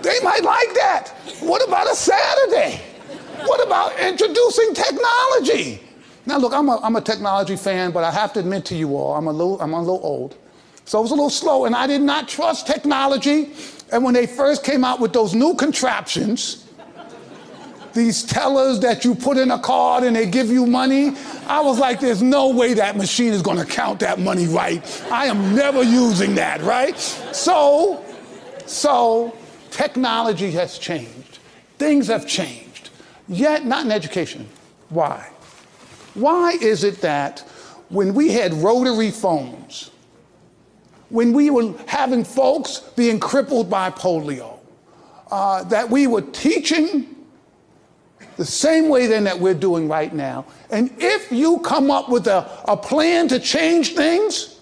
They 0.02 0.18
might 0.20 0.42
like 0.42 0.74
that. 0.74 1.08
What 1.40 1.66
about 1.66 1.90
a 1.90 1.94
Saturday? 1.94 2.80
What 3.44 3.64
about 3.64 3.98
introducing 4.00 4.74
technology? 4.74 5.82
Now, 6.26 6.38
look, 6.38 6.52
I'm 6.52 6.68
a, 6.68 6.78
I'm 6.82 6.96
a 6.96 7.00
technology 7.00 7.56
fan, 7.56 7.90
but 7.92 8.04
I 8.04 8.10
have 8.10 8.32
to 8.34 8.40
admit 8.40 8.64
to 8.66 8.74
you 8.74 8.96
all, 8.96 9.14
I'm 9.14 9.28
a 9.28 9.32
little, 9.32 9.60
I'm 9.60 9.72
a 9.72 9.80
little 9.80 10.00
old. 10.02 10.36
So 10.88 10.96
I 10.96 11.02
was 11.02 11.10
a 11.10 11.14
little 11.14 11.28
slow, 11.28 11.66
and 11.66 11.76
I 11.76 11.86
did 11.86 12.00
not 12.00 12.28
trust 12.28 12.66
technology. 12.66 13.52
And 13.92 14.02
when 14.02 14.14
they 14.14 14.26
first 14.26 14.64
came 14.64 14.84
out 14.84 15.00
with 15.00 15.12
those 15.12 15.34
new 15.34 15.54
contraptions, 15.54 16.64
these 17.92 18.22
tellers 18.22 18.80
that 18.80 19.04
you 19.04 19.14
put 19.14 19.36
in 19.36 19.50
a 19.50 19.58
card 19.58 20.02
and 20.02 20.16
they 20.16 20.24
give 20.24 20.48
you 20.48 20.64
money, 20.64 21.14
I 21.46 21.60
was 21.60 21.78
like, 21.78 22.00
there's 22.00 22.22
no 22.22 22.48
way 22.48 22.72
that 22.72 22.96
machine 22.96 23.34
is 23.34 23.42
going 23.42 23.58
to 23.58 23.66
count 23.66 24.00
that 24.00 24.18
money 24.18 24.46
right. 24.46 24.82
I 25.12 25.26
am 25.26 25.54
never 25.54 25.82
using 25.82 26.34
that, 26.36 26.62
right? 26.62 26.98
So, 26.98 28.02
so 28.64 29.36
technology 29.70 30.52
has 30.52 30.78
changed. 30.78 31.38
Things 31.76 32.06
have 32.06 32.26
changed. 32.26 32.88
Yet, 33.28 33.66
not 33.66 33.84
in 33.84 33.92
education. 33.92 34.48
Why? 34.88 35.30
Why 36.14 36.52
is 36.52 36.82
it 36.82 37.02
that 37.02 37.40
when 37.90 38.14
we 38.14 38.30
had 38.32 38.54
rotary 38.54 39.10
phones, 39.10 39.90
when 41.10 41.32
we 41.32 41.50
were 41.50 41.74
having 41.86 42.24
folks 42.24 42.80
being 42.96 43.18
crippled 43.18 43.70
by 43.70 43.90
polio, 43.90 44.58
uh, 45.30 45.64
that 45.64 45.88
we 45.88 46.06
were 46.06 46.22
teaching 46.22 47.14
the 48.36 48.44
same 48.44 48.88
way 48.88 49.06
then 49.06 49.24
that 49.24 49.38
we're 49.38 49.52
doing 49.52 49.88
right 49.88 50.14
now. 50.14 50.46
And 50.70 50.90
if 50.98 51.30
you 51.32 51.58
come 51.58 51.90
up 51.90 52.08
with 52.08 52.28
a, 52.28 52.48
a 52.66 52.76
plan 52.76 53.26
to 53.28 53.40
change 53.40 53.94
things, 53.94 54.60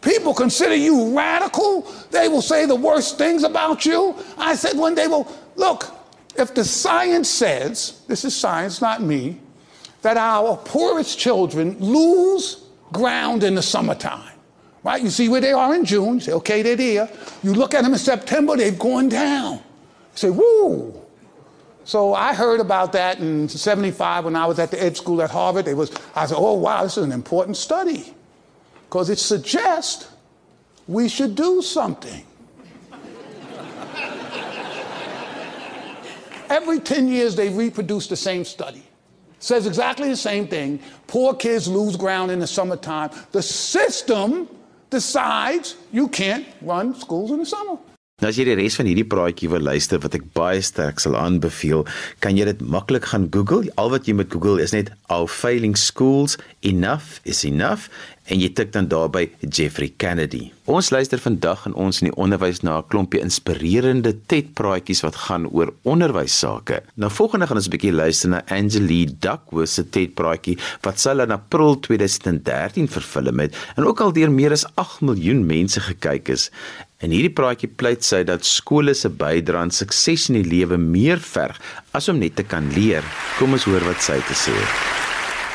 people 0.00 0.34
consider 0.34 0.74
you 0.74 1.16
radical. 1.16 1.82
They 2.10 2.28
will 2.28 2.42
say 2.42 2.66
the 2.66 2.74
worst 2.74 3.18
things 3.18 3.44
about 3.44 3.86
you. 3.86 4.16
I 4.36 4.56
said 4.56 4.76
one 4.76 4.96
day, 4.96 5.06
well, 5.06 5.30
look, 5.54 5.94
if 6.36 6.54
the 6.54 6.64
science 6.64 7.28
says, 7.28 8.02
this 8.08 8.24
is 8.24 8.34
science, 8.34 8.80
not 8.80 9.02
me, 9.02 9.38
that 10.02 10.16
our 10.16 10.56
poorest 10.56 11.18
children 11.18 11.78
lose 11.78 12.64
ground 12.92 13.44
in 13.44 13.54
the 13.54 13.62
summertime, 13.62 14.31
right? 14.82 15.02
You 15.02 15.10
see 15.10 15.28
where 15.28 15.40
they 15.40 15.52
are 15.52 15.74
in 15.74 15.84
June, 15.84 16.14
you 16.14 16.20
say, 16.20 16.32
okay, 16.32 16.62
they're 16.62 16.76
there. 16.76 17.10
You 17.42 17.54
look 17.54 17.74
at 17.74 17.82
them 17.82 17.92
in 17.92 17.98
September, 17.98 18.56
they've 18.56 18.78
gone 18.78 19.08
down. 19.08 19.54
You 19.54 19.60
say, 20.14 20.30
woo. 20.30 20.98
So 21.84 22.14
I 22.14 22.32
heard 22.34 22.60
about 22.60 22.92
that 22.92 23.18
in 23.18 23.48
75 23.48 24.24
when 24.26 24.36
I 24.36 24.46
was 24.46 24.58
at 24.58 24.70
the 24.70 24.82
ed 24.82 24.96
school 24.96 25.20
at 25.22 25.30
Harvard. 25.30 25.66
It 25.66 25.76
was, 25.76 25.90
I 26.14 26.26
said, 26.26 26.36
oh, 26.38 26.54
wow, 26.54 26.84
this 26.84 26.96
is 26.96 27.04
an 27.04 27.12
important 27.12 27.56
study 27.56 28.14
because 28.84 29.10
it 29.10 29.18
suggests 29.18 30.08
we 30.86 31.08
should 31.08 31.34
do 31.34 31.62
something. 31.62 32.24
Every 36.48 36.80
10 36.80 37.08
years, 37.08 37.34
they 37.34 37.48
reproduce 37.48 38.08
the 38.08 38.16
same 38.16 38.44
study. 38.44 38.82
Says 39.38 39.66
exactly 39.66 40.08
the 40.08 40.16
same 40.16 40.46
thing. 40.46 40.78
Poor 41.06 41.34
kids 41.34 41.66
lose 41.66 41.96
ground 41.96 42.30
in 42.30 42.38
the 42.38 42.46
summertime. 42.46 43.10
The 43.32 43.42
system 43.42 44.48
decides 44.92 45.76
you 45.90 46.06
can't 46.06 46.46
run 46.60 46.94
schools 46.94 47.32
in 47.32 47.38
the 47.38 47.46
summer. 47.46 47.78
Nou 48.20 48.28
as 48.30 48.36
jy 48.38 48.44
die 48.46 48.54
res 48.54 48.76
van 48.78 48.86
hierdie 48.86 49.08
praatjie 49.08 49.48
wil 49.50 49.64
luister 49.66 49.98
wat 50.02 50.14
ek 50.14 50.28
baie 50.36 50.60
sterk 50.62 51.00
sal 51.02 51.16
aanbeveel, 51.18 51.82
kan 52.22 52.36
jy 52.38 52.44
dit 52.52 52.60
maklik 52.62 53.08
gaan 53.10 53.24
Google. 53.34 53.72
Al 53.80 53.90
wat 53.90 54.06
jy 54.06 54.14
moet 54.14 54.30
Google 54.30 54.62
is 54.62 54.74
net 54.76 54.92
Our 55.10 55.26
Failing 55.26 55.74
Schools 55.74 56.36
Enough 56.62 57.18
is 57.26 57.42
Enough 57.48 57.88
en 58.30 58.38
jy 58.38 58.52
tik 58.54 58.70
dan 58.76 58.86
daarby 58.86 59.24
Jeffrey 59.42 59.90
Kennedy. 59.98 60.52
Ons 60.70 60.92
luister 60.94 61.18
vandag 61.18 61.64
in 61.66 61.74
ons 61.74 61.98
in 61.98 62.12
die 62.12 62.14
onderwys 62.14 62.62
na 62.62 62.78
'n 62.78 62.86
klompie 62.92 63.20
inspirerende 63.20 64.14
TED-praatjies 64.30 65.02
wat 65.02 65.16
gaan 65.26 65.48
oor 65.50 65.74
onderwys 65.82 66.38
sake. 66.38 66.82
Nou 66.94 67.10
volgende 67.10 67.46
gaan 67.46 67.56
ons 67.56 67.66
'n 67.66 67.74
bietjie 67.74 67.92
luister 67.92 68.28
na 68.28 68.44
Angelie 68.46 69.06
Duckworth 69.18 69.68
se 69.74 69.82
TED-praatjie 69.82 70.58
wat 70.82 71.00
sy 71.00 71.10
in 71.10 71.30
April 71.32 71.80
2013 71.80 72.88
vervilm 72.88 73.40
het 73.40 73.56
en 73.76 73.84
ook 73.84 74.00
al 74.00 74.12
deur 74.12 74.30
meer 74.30 74.52
as 74.52 74.66
8 74.76 75.00
miljoen 75.00 75.46
mense 75.46 75.80
gekyk 75.80 76.28
is. 76.28 76.50
En 77.02 77.10
hierdie 77.10 77.32
praatjie 77.34 77.66
pleit 77.66 78.04
sy 78.06 78.20
dat 78.22 78.46
skole 78.46 78.92
se 78.94 79.08
bydrae 79.10 79.58
aan 79.58 79.72
sukses 79.74 80.28
in 80.30 80.36
die 80.38 80.46
lewe 80.46 80.76
meer 80.78 81.18
verg 81.18 81.58
as 81.98 82.06
om 82.08 82.20
net 82.22 82.36
te 82.38 82.44
kan 82.46 82.68
leer. 82.76 83.02
Kom 83.40 83.56
ons 83.56 83.66
hoor 83.66 83.82
wat 83.88 84.04
sy 84.06 84.20
te 84.28 84.36
sê 84.38 84.54
het. 84.54 84.76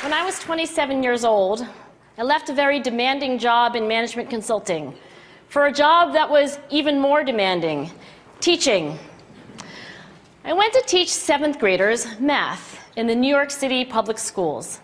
When 0.03 0.11
I 0.11 0.25
was 0.27 0.39
27 0.43 1.03
years 1.03 1.23
old, 1.23 1.63
I 2.17 2.23
left 2.23 2.49
a 2.49 2.53
very 2.53 2.81
demanding 2.81 3.39
job 3.39 3.75
in 3.75 3.87
management 3.87 4.29
consulting 4.29 4.93
for 5.47 5.67
a 5.67 5.71
job 5.71 6.11
that 6.13 6.29
was 6.29 6.59
even 6.69 6.99
more 6.99 7.23
demanding, 7.23 7.91
teaching. 8.41 8.97
I 10.43 10.51
went 10.51 10.73
to 10.73 10.83
teach 10.85 11.07
7th 11.07 11.59
graders 11.59 12.07
math 12.19 12.77
in 12.97 13.07
the 13.07 13.15
New 13.15 13.29
York 13.29 13.51
City 13.51 13.85
public 13.85 14.17
schools. 14.17 14.79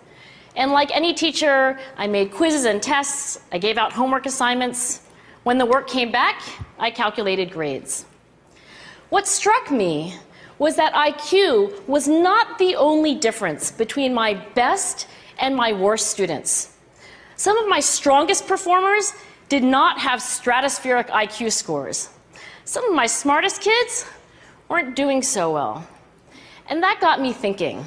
And 0.56 0.72
like 0.72 0.96
any 0.96 1.14
teacher, 1.14 1.78
I 1.98 2.08
made 2.08 2.32
quizzes 2.32 2.64
and 2.66 2.82
tests, 2.82 3.40
I 3.52 3.58
gave 3.58 3.78
out 3.78 3.92
homework 3.92 4.26
assignments, 4.26 5.02
when 5.44 5.58
the 5.58 5.66
work 5.66 5.88
came 5.88 6.12
back, 6.12 6.42
I 6.80 6.92
calculated 6.92 7.52
grades. 7.52 8.06
What 9.10 9.28
struck 9.28 9.72
me 9.72 10.16
was 10.58 10.76
that 10.78 10.94
IQ 10.94 11.88
was 11.88 12.08
not 12.08 12.58
the 12.58 12.76
only 12.76 13.16
difference 13.16 13.72
between 13.72 14.14
my 14.14 14.34
best 14.56 15.08
and 15.38 15.56
my 15.56 15.74
worst 15.74 16.08
students. 16.08 16.76
Some 17.36 17.58
of 17.58 17.68
my 17.68 17.80
strongest 17.80 18.48
performers 18.48 19.14
did 19.50 19.64
not 19.64 20.00
have 20.00 20.20
stratospheric 20.20 21.10
IQ 21.10 21.52
scores. 21.52 22.10
Some 22.66 22.86
of 22.86 22.96
my 22.96 23.08
smartest 23.08 23.62
kids 23.62 24.06
weren't 24.70 24.96
doing 24.96 25.22
so 25.22 25.52
well. 25.52 25.86
And 26.70 26.82
that 26.82 27.02
got 27.02 27.20
me 27.20 27.34
thinking. 27.34 27.84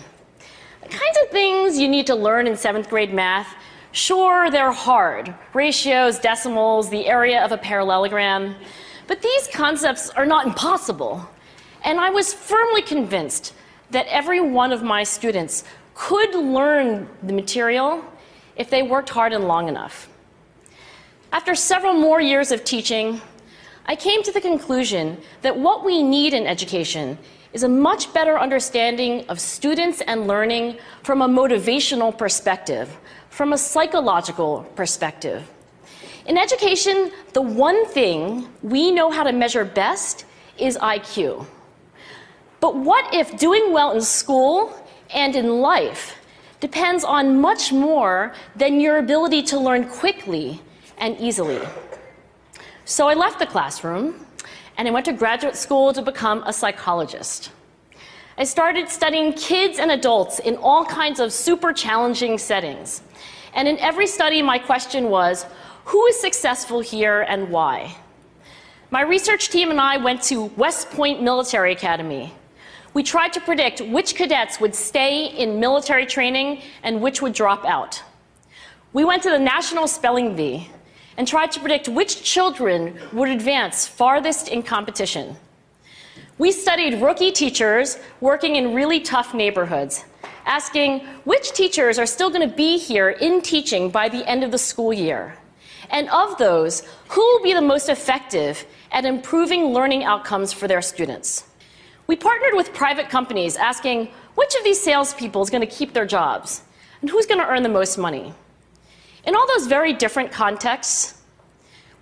The 0.83 0.89
kinds 0.89 1.19
of 1.25 1.31
things 1.31 1.79
you 1.79 1.89
need 1.89 2.07
to 2.09 2.15
learn 2.15 2.47
in 2.47 2.57
seventh 2.57 2.91
grade 2.91 3.13
math 3.13 3.55
Sure, 3.97 4.51
they're 4.51 4.73
hard 4.73 5.35
ratios, 5.55 6.19
decimals, 6.19 6.91
the 6.91 7.07
area 7.07 7.43
of 7.43 7.51
a 7.51 7.57
parallelogram. 7.57 8.55
But 9.07 9.23
these 9.23 9.49
concepts 9.49 10.11
are 10.11 10.27
not 10.27 10.45
impossible. 10.45 11.27
And 11.83 11.99
I 11.99 12.11
was 12.11 12.35
firmly 12.35 12.83
convinced 12.83 13.55
that 13.93 14.07
every 14.09 14.43
one 14.43 14.71
of 14.71 14.83
my 14.83 15.03
students 15.03 15.65
could 15.95 16.35
learn 16.35 17.09
the 17.23 17.33
material 17.33 18.05
if 18.57 18.69
they 18.69 18.83
worked 18.83 19.09
hard 19.09 19.33
and 19.33 19.49
long 19.49 19.67
enough. 19.67 20.11
After 21.33 21.55
several 21.55 21.95
more 21.95 22.21
years 22.21 22.53
of 22.53 22.65
teaching, 22.65 23.23
I 23.87 23.97
came 23.97 24.23
to 24.25 24.31
the 24.31 24.43
conclusion 24.43 25.17
that 25.41 25.57
what 25.57 25.87
we 25.87 26.03
need 26.03 26.35
in 26.35 26.47
education 26.47 27.17
is 27.57 27.63
a 27.63 27.69
much 27.71 28.13
better 28.13 28.39
understanding 28.39 29.25
of 29.31 29.41
students 29.41 30.03
and 30.03 30.27
learning 30.27 30.77
from 31.03 31.23
a 31.23 31.29
motivational 31.29 32.13
perspective 32.17 32.87
from 33.31 33.55
a 33.55 33.57
psychological 33.57 34.67
perspective. 34.77 35.43
In 36.27 36.37
education, 36.37 37.13
the 37.33 37.41
one 37.41 37.87
thing 37.87 38.47
we 38.63 38.91
know 38.91 39.11
how 39.11 39.23
to 39.23 39.33
measure 39.33 39.65
best 39.65 40.27
is 40.59 40.77
IQ. 40.77 41.47
But 42.61 42.77
what 42.77 43.15
if 43.15 43.39
doing 43.39 43.73
well 43.73 43.93
in 43.93 44.03
school 44.03 44.73
and 45.15 45.35
in 45.35 45.63
life 45.63 46.19
depends 46.61 47.05
on 47.05 47.41
much 47.41 47.73
more 47.73 48.35
than 48.55 48.81
your 48.81 48.99
ability 48.99 49.45
to 49.45 49.59
learn 49.59 49.89
quickly 49.89 50.61
and 50.99 51.19
easily? 51.19 51.61
So 52.85 53.09
I 53.09 53.15
left 53.15 53.39
the 53.39 53.47
classroom 53.47 54.26
and 54.77 54.87
I 54.87 54.91
went 54.91 55.07
to 55.07 55.13
graduate 55.13 55.57
school 55.57 55.93
to 55.93 56.03
become 56.03 56.43
a 56.45 56.53
psychologist. 56.53 57.51
I 58.39 58.45
started 58.45 58.91
studying 58.91 59.33
kids 59.33 59.79
and 59.79 59.91
adults 59.91 60.39
in 60.41 60.57
all 60.57 60.85
kinds 60.85 61.21
of 61.21 61.33
super 61.33 61.73
challenging 61.73 62.37
settings. 62.37 63.03
And 63.55 63.67
in 63.67 63.79
every 63.79 64.07
study, 64.07 64.43
my 64.43 64.59
question 64.59 65.09
was 65.09 65.47
who 65.87 66.05
is 66.07 66.21
successful 66.21 66.81
here 66.81 67.23
and 67.23 67.49
why? 67.49 67.97
My 68.91 69.01
research 69.01 69.49
team 69.49 69.71
and 69.71 69.81
I 69.81 69.97
went 69.97 70.23
to 70.25 70.45
West 70.57 70.91
Point 70.91 71.23
Military 71.23 71.73
Academy. 71.73 72.33
We 72.93 73.03
tried 73.03 73.33
to 73.33 73.41
predict 73.41 73.81
which 73.81 74.15
cadets 74.15 74.61
would 74.61 74.75
stay 74.75 75.27
in 75.27 75.59
military 75.59 76.07
training 76.07 76.63
and 76.83 77.01
which 77.01 77.23
would 77.23 77.33
drop 77.33 77.65
out. 77.65 78.03
We 78.93 79.05
went 79.05 79.23
to 79.23 79.31
the 79.31 79.39
National 79.39 79.89
Spelling 79.89 80.37
Bee 80.37 80.71
and 81.17 81.27
tried 81.27 81.53
to 81.53 81.61
predict 81.61 81.89
which 81.89 82.23
children 82.23 82.99
would 83.13 83.29
advance 83.29 83.87
farthest 83.87 84.49
in 84.49 84.63
competition. 84.63 85.37
We 86.39 86.53
studied 86.53 87.01
rookie 87.01 87.33
teachers 87.33 87.99
working 88.21 88.57
in 88.57 88.75
really 88.75 89.01
tough 89.01 89.33
neighborhoods, 89.33 90.05
asking 90.45 91.01
which 91.25 91.53
teachers 91.53 91.99
are 91.99 92.07
still 92.07 92.29
going 92.29 92.49
to 92.49 92.55
be 92.55 92.77
here 92.77 93.11
in 93.11 93.41
teaching 93.41 93.91
by 93.91 94.09
the 94.09 94.29
end 94.29 94.45
of 94.45 94.51
the 94.51 94.59
school 94.59 94.93
year. 94.93 95.37
And 95.91 96.09
of 96.11 96.37
those, 96.37 96.83
who 97.09 97.21
will 97.21 97.43
be 97.43 97.55
the 97.55 97.63
most 97.63 97.89
effective 97.89 98.67
at 98.93 99.05
improving 99.05 99.73
learning 99.73 100.05
outcomes 100.05 100.53
for 100.53 100.69
their 100.69 100.83
students? 100.83 101.45
We 102.07 102.17
partnered 102.17 102.55
with 102.55 102.75
private 102.75 103.09
companies 103.09 103.57
asking 103.57 104.09
which 104.35 104.55
of 104.55 104.65
these 104.65 104.81
salespeople 104.81 105.43
is 105.43 105.51
going 105.51 105.67
to 105.67 105.75
keep 105.75 105.93
their 105.93 106.07
jobs 106.07 106.63
and 107.01 107.11
who's 107.11 107.27
going 107.27 107.41
to 107.41 107.47
earn 107.47 107.63
the 107.63 107.69
most 107.69 107.99
money. 107.99 108.35
In 109.27 109.35
all 109.35 109.47
those 109.49 109.67
very 109.67 109.93
different 109.93 110.31
contexts, 110.31 111.15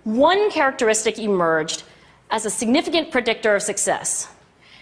one 0.03 0.51
characteristic 0.51 1.17
emerged 1.17 1.83
as 2.29 2.45
a 2.45 2.49
significant 2.49 3.11
predictor 3.11 3.55
of 3.55 3.61
success. 3.61 4.27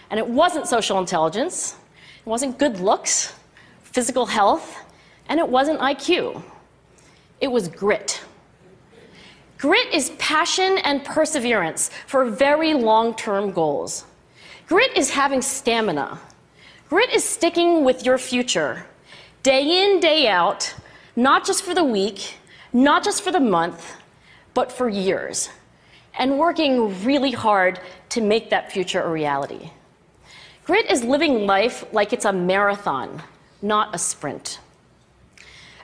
And 0.10 0.20
it 0.20 0.28
wasn't 0.28 0.68
social 0.68 1.00
intelligence, 1.00 1.76
it 2.26 2.30
wasn't 2.30 2.60
good 2.60 2.80
looks, 2.80 3.34
physical 3.84 4.26
health, 4.26 4.78
and 5.30 5.40
it 5.40 5.48
wasn't 5.48 5.80
IQ. 5.80 6.44
It 7.40 7.48
was 7.48 7.68
grit. 7.68 8.22
Grit 9.58 9.94
is 9.94 10.12
passion 10.20 10.78
and 10.84 11.06
perseverance 11.06 11.90
for 12.06 12.26
very 12.26 12.74
long 12.74 13.16
term 13.16 13.52
goals. 13.52 14.06
Grit 14.68 14.96
is 14.98 15.10
having 15.10 15.42
stamina. 15.42 16.20
Grit 16.90 17.10
is 17.12 17.24
sticking 17.24 17.86
with 17.86 18.06
your 18.06 18.18
future, 18.18 18.86
day 19.42 19.84
in, 19.84 20.00
day 20.00 20.28
out, 20.28 20.76
not 21.16 21.46
just 21.46 21.64
for 21.64 21.74
the 21.74 21.84
week, 21.84 22.36
not 22.72 23.04
just 23.04 23.24
for 23.24 23.32
the 23.32 23.40
month, 23.40 23.96
but 24.54 24.72
for 24.72 24.90
years 24.90 25.50
and 26.18 26.38
working 26.38 27.04
really 27.04 27.32
hard 27.32 27.80
to 28.10 28.22
make 28.22 28.50
that 28.50 28.72
future 28.72 29.02
a 29.02 29.10
reality. 29.10 29.72
Grit 30.64 30.90
is 30.90 31.04
living 31.04 31.46
life 31.46 31.84
like 31.92 32.14
it's 32.14 32.26
a 32.26 32.34
marathon, 32.34 33.22
not 33.62 33.94
a 33.94 33.98
sprint. 33.98 34.60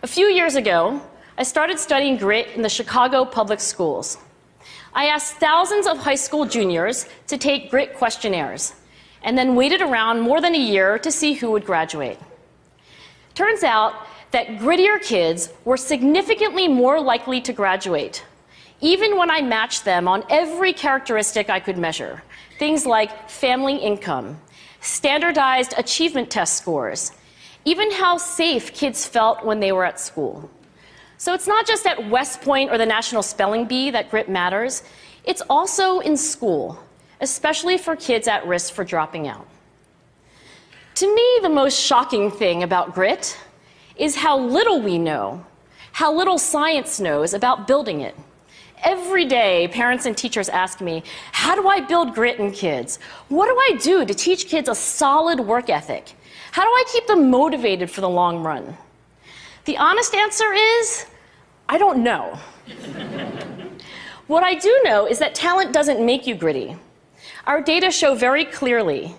A 0.04 0.08
few 0.08 0.28
years 0.28 0.56
ago, 0.56 1.02
I 1.38 1.44
started 1.44 1.80
studying 1.80 2.18
grit 2.18 2.50
in 2.56 2.62
the 2.62 2.70
Chicago 2.70 3.26
public 3.26 3.60
schools. 3.60 4.18
I 4.94 5.06
asked 5.06 5.36
thousands 5.36 5.88
of 5.88 5.98
high 5.98 6.16
school 6.16 6.46
juniors 6.46 7.08
to 7.28 7.38
take 7.38 7.70
grit 7.70 7.96
questionnaires 7.96 8.74
and 9.24 9.38
then 9.38 9.56
waited 9.56 9.82
around 9.82 10.22
more 10.22 10.42
than 10.42 10.56
a 10.56 10.60
year 10.60 10.98
to 11.00 11.12
see 11.12 11.34
who 11.34 11.52
would 11.52 11.66
graduate. 11.66 12.18
Turns 13.36 13.64
out 13.64 13.94
that 14.32 14.48
grittier 14.60 15.02
kids 15.02 15.50
were 15.66 15.78
significantly 15.78 16.68
more 16.68 17.00
likely 17.02 17.42
to 17.42 17.54
graduate 17.54 18.24
even 18.82 19.18
when 19.18 19.30
I 19.30 19.42
matched 19.42 19.86
them 19.86 20.08
on 20.08 20.24
every 20.30 20.74
characteristic 20.74 21.50
I 21.50 21.60
could 21.60 21.78
measure. 21.78 22.24
Things 22.58 22.86
like 22.86 23.30
family 23.30 23.76
income, 23.76 24.40
standardized 24.82 25.74
achievement 25.78 26.30
test 26.30 26.58
scores, 26.58 27.12
even 27.66 27.92
how 27.92 28.18
safe 28.18 28.74
kids 28.74 29.06
felt 29.06 29.44
when 29.44 29.60
they 29.60 29.72
were 29.72 29.84
at 29.84 30.00
school. 30.00 30.50
So 31.18 31.34
it's 31.34 31.48
not 31.48 31.68
just 31.68 31.86
at 31.86 32.10
West 32.10 32.42
Point 32.42 32.72
or 32.72 32.78
the 32.78 32.86
National 32.86 33.22
Spelling 33.22 33.66
Bee 33.66 33.92
that 33.92 34.10
grit 34.10 34.30
matters, 34.30 34.84
it's 35.26 35.42
also 35.50 36.00
in 36.00 36.16
school, 36.16 36.82
especially 37.20 37.78
for 37.78 37.96
kids 37.98 38.28
at 38.28 38.48
risk 38.48 38.74
for 38.74 38.86
dropping 38.86 39.28
out. 39.28 39.46
To 40.96 41.14
me, 41.14 41.40
the 41.42 41.50
most 41.50 41.80
shocking 41.80 42.32
thing 42.32 42.64
about 42.64 42.94
grit 42.94 43.38
is 44.00 44.16
how 44.16 44.40
little 44.40 44.82
we 44.82 44.98
know, 44.98 45.46
how 45.92 46.14
little 46.14 46.38
science 46.38 47.00
knows 47.00 47.34
about 47.34 47.68
building 47.68 48.02
it. 48.02 48.16
Every 48.84 49.26
day, 49.26 49.68
parents 49.68 50.06
and 50.06 50.16
teachers 50.16 50.48
ask 50.48 50.80
me, 50.80 51.04
How 51.34 51.54
do 51.54 51.68
I 51.68 51.82
build 51.82 52.16
grit 52.16 52.40
in 52.40 52.52
kids? 52.52 52.98
What 53.28 53.48
do 53.48 53.58
I 53.58 53.78
do 53.82 54.06
to 54.06 54.14
teach 54.14 54.48
kids 54.48 54.70
a 54.70 54.76
solid 54.76 55.42
work 55.42 55.70
ethic? 55.70 56.14
How 56.52 56.64
do 56.64 56.70
I 56.70 56.84
keep 56.92 57.06
them 57.06 57.30
motivated 57.30 57.92
for 57.92 58.02
the 58.02 58.10
long 58.10 58.42
run? 58.42 58.78
The 59.66 59.78
honest 59.78 60.16
answer 60.16 60.54
is, 60.54 61.06
I 61.68 61.78
don't 61.78 62.02
know. 62.04 62.40
what 64.28 64.44
I 64.44 64.56
do 64.56 64.82
know 64.84 65.06
is 65.06 65.20
that 65.20 65.36
talent 65.36 65.74
doesn't 65.74 66.04
make 66.04 66.26
you 66.26 66.36
gritty. 66.36 66.78
Our 67.46 67.62
data 67.62 67.92
show 67.92 68.16
very 68.16 68.46
clearly 68.46 69.14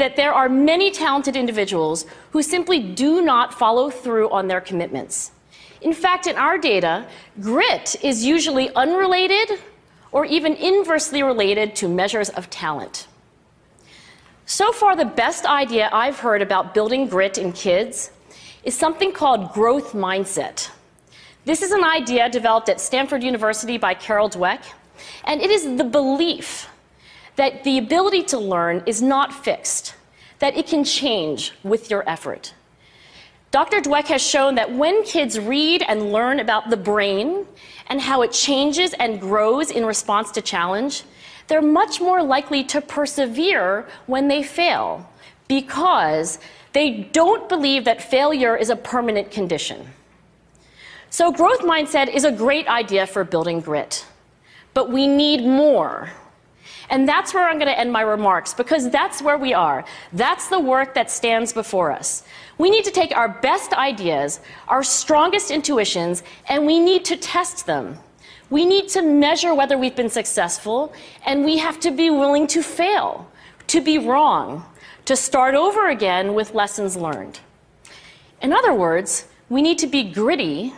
that 0.00 0.16
there 0.16 0.32
are 0.32 0.48
many 0.48 0.90
talented 0.90 1.36
individuals 1.36 2.06
who 2.30 2.42
simply 2.42 2.80
do 2.80 3.20
not 3.20 3.52
follow 3.52 3.90
through 3.90 4.30
on 4.30 4.48
their 4.48 4.60
commitments. 4.60 5.30
In 5.82 5.92
fact, 5.92 6.26
in 6.26 6.36
our 6.36 6.56
data, 6.56 7.06
grit 7.40 7.96
is 8.02 8.24
usually 8.24 8.74
unrelated 8.74 9.60
or 10.10 10.24
even 10.24 10.54
inversely 10.54 11.22
related 11.22 11.76
to 11.76 11.86
measures 11.86 12.30
of 12.30 12.48
talent. 12.48 13.08
So 14.46 14.72
far, 14.72 14.96
the 14.96 15.04
best 15.04 15.44
idea 15.44 15.90
I've 15.92 16.18
heard 16.18 16.40
about 16.40 16.72
building 16.72 17.06
grit 17.06 17.36
in 17.36 17.52
kids 17.52 18.10
is 18.64 18.74
something 18.74 19.12
called 19.12 19.52
growth 19.52 19.92
mindset. 19.92 20.70
This 21.44 21.60
is 21.60 21.72
an 21.72 21.84
idea 21.84 22.30
developed 22.30 22.70
at 22.70 22.80
Stanford 22.80 23.22
University 23.22 23.76
by 23.76 23.92
Carol 23.92 24.30
Dweck, 24.30 24.62
and 25.24 25.42
it 25.42 25.50
is 25.50 25.76
the 25.76 25.84
belief 25.84 26.70
that 27.40 27.64
the 27.64 27.78
ability 27.78 28.22
to 28.22 28.38
learn 28.38 28.82
is 28.84 29.00
not 29.00 29.32
fixed, 29.32 29.94
that 30.40 30.54
it 30.58 30.66
can 30.66 30.84
change 30.84 31.54
with 31.62 31.90
your 31.90 32.06
effort. 32.06 32.52
Dr. 33.50 33.80
Dweck 33.80 34.08
has 34.08 34.20
shown 34.20 34.56
that 34.56 34.70
when 34.70 35.02
kids 35.04 35.40
read 35.40 35.82
and 35.88 36.12
learn 36.12 36.40
about 36.40 36.68
the 36.68 36.76
brain 36.76 37.46
and 37.86 37.98
how 37.98 38.20
it 38.20 38.30
changes 38.30 38.92
and 38.92 39.18
grows 39.18 39.70
in 39.70 39.86
response 39.86 40.30
to 40.32 40.42
challenge, 40.42 41.04
they're 41.48 41.62
much 41.62 41.98
more 41.98 42.22
likely 42.22 42.62
to 42.64 42.82
persevere 42.82 43.88
when 44.04 44.28
they 44.28 44.42
fail 44.42 45.10
because 45.48 46.38
they 46.74 47.08
don't 47.12 47.48
believe 47.48 47.86
that 47.86 48.02
failure 48.02 48.54
is 48.54 48.68
a 48.68 48.76
permanent 48.76 49.30
condition. 49.30 49.88
So, 51.08 51.32
growth 51.32 51.60
mindset 51.60 52.08
is 52.08 52.24
a 52.24 52.30
great 52.30 52.68
idea 52.68 53.06
for 53.06 53.24
building 53.24 53.60
grit, 53.60 54.04
but 54.74 54.90
we 54.90 55.06
need 55.06 55.40
more. 55.40 56.10
And 56.90 57.08
that's 57.08 57.32
where 57.32 57.48
I'm 57.48 57.58
going 57.58 57.68
to 57.68 57.78
end 57.78 57.92
my 57.92 58.02
remarks 58.02 58.52
because 58.52 58.90
that's 58.90 59.22
where 59.22 59.38
we 59.38 59.54
are. 59.54 59.84
That's 60.12 60.48
the 60.48 60.58
work 60.58 60.92
that 60.94 61.10
stands 61.10 61.52
before 61.52 61.92
us. 61.92 62.24
We 62.58 62.68
need 62.68 62.84
to 62.84 62.90
take 62.90 63.16
our 63.16 63.28
best 63.28 63.72
ideas, 63.72 64.40
our 64.68 64.82
strongest 64.82 65.52
intuitions, 65.52 66.24
and 66.48 66.66
we 66.66 66.80
need 66.80 67.04
to 67.06 67.16
test 67.16 67.64
them. 67.64 67.96
We 68.50 68.66
need 68.66 68.88
to 68.88 69.02
measure 69.02 69.54
whether 69.54 69.78
we've 69.78 69.94
been 69.94 70.10
successful, 70.10 70.92
and 71.24 71.44
we 71.44 71.58
have 71.58 71.78
to 71.80 71.92
be 71.92 72.10
willing 72.10 72.48
to 72.48 72.62
fail, 72.62 73.30
to 73.68 73.80
be 73.80 73.98
wrong, 73.98 74.64
to 75.04 75.14
start 75.14 75.54
over 75.54 75.88
again 75.88 76.34
with 76.34 76.54
lessons 76.54 76.96
learned. 76.96 77.38
In 78.42 78.52
other 78.52 78.74
words, 78.74 79.26
we 79.48 79.62
need 79.62 79.78
to 79.78 79.86
be 79.86 80.02
gritty 80.02 80.74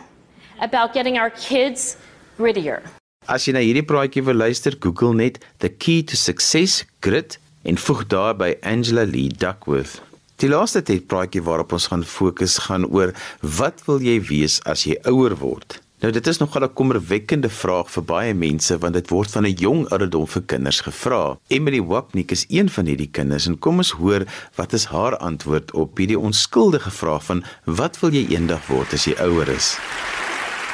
about 0.61 0.93
getting 0.93 1.17
our 1.17 1.31
kids 1.31 1.97
grittier. 2.37 2.83
As 3.23 3.45
jy 3.47 3.53
na 3.55 3.61
hierdie 3.63 3.85
praatjie 3.87 4.19
wil 4.27 4.35
luister, 4.35 4.75
Google 4.83 5.15
net 5.15 5.37
The 5.63 5.69
Key 5.71 6.01
to 6.11 6.17
Success 6.19 6.81
Grit 6.99 7.37
en 7.63 7.79
voeg 7.79 8.01
daarby 8.11 8.49
Angela 8.67 9.05
Lee 9.07 9.31
Duckworth. 9.31 10.01
Die 10.43 10.49
laaste 10.51 10.81
tyd 10.83 11.05
praatjie 11.07 11.39
waarop 11.45 11.71
ons 11.71 11.87
gaan 11.87 12.03
fokus 12.03 12.57
gaan 12.65 12.83
oor 12.91 13.13
wat 13.39 13.79
wil 13.87 14.03
jy 14.03 14.17
wees 14.27 14.57
as 14.67 14.83
jy 14.83 14.97
ouer 15.07 15.37
word? 15.39 15.79
Nou 16.03 16.11
dit 16.11 16.27
is 16.27 16.41
nogal 16.41 16.67
'n 16.67 16.73
kommerwekkende 16.75 17.47
vraag 17.47 17.87
vir 17.95 18.03
baie 18.03 18.33
mense 18.33 18.77
want 18.77 18.93
dit 18.93 19.09
word 19.09 19.31
van 19.31 19.47
'n 19.47 19.55
jong 19.55 19.87
ouderdom 19.87 20.27
vir 20.27 20.43
kinders 20.43 20.81
gevra. 20.81 21.39
Emily 21.47 21.79
Wapnick 21.79 22.31
is 22.31 22.45
een 22.49 22.69
van 22.69 22.85
hierdie 22.85 23.11
kinders 23.11 23.47
en 23.47 23.59
kom 23.59 23.77
ons 23.77 23.91
hoor 23.91 24.27
wat 24.55 24.73
is 24.73 24.91
haar 24.91 25.17
antwoord 25.17 25.71
op 25.71 25.97
hierdie 25.97 26.19
onskuldige 26.19 26.91
vraag 26.91 27.23
van 27.23 27.43
wat 27.63 27.99
wil 27.99 28.11
jy 28.11 28.27
eendag 28.35 28.67
word 28.67 28.93
as 28.93 29.05
jy 29.05 29.15
ouer 29.15 29.47
is? 29.47 29.79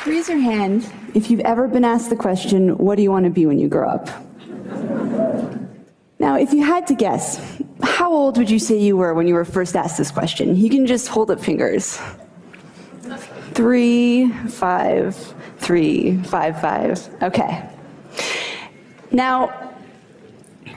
Raise 0.06 0.30
your 0.30 0.40
hand 0.40 0.90
if 1.14 1.30
you've 1.30 1.42
ever 1.42 1.68
been 1.68 1.84
asked 1.84 2.10
the 2.10 2.16
question, 2.16 2.78
What 2.78 2.96
do 2.96 3.02
you 3.02 3.12
want 3.12 3.26
to 3.26 3.30
be 3.30 3.46
when 3.46 3.60
you 3.60 3.68
grow 3.68 3.90
up? 3.90 4.08
Now, 6.20 6.38
if 6.38 6.54
you 6.54 6.64
had 6.64 6.88
to 6.88 6.96
guess, 6.96 7.62
how 7.82 8.12
old 8.12 8.38
would 8.38 8.50
you 8.50 8.60
say 8.60 8.78
you 8.78 8.98
were 8.98 9.14
when 9.14 9.28
you 9.28 9.34
were 9.34 9.46
first 9.46 9.76
asked 9.76 9.98
this 9.98 10.12
question? 10.12 10.56
You 10.56 10.70
can 10.70 10.86
just 10.86 11.08
hold 11.08 11.32
up 11.32 11.40
fingers. 11.40 12.00
Three, 13.54 14.32
five, 14.48 15.16
three, 15.58 16.18
five, 16.24 16.60
five. 16.62 17.24
Okay. 17.24 17.70
Now, 19.12 19.74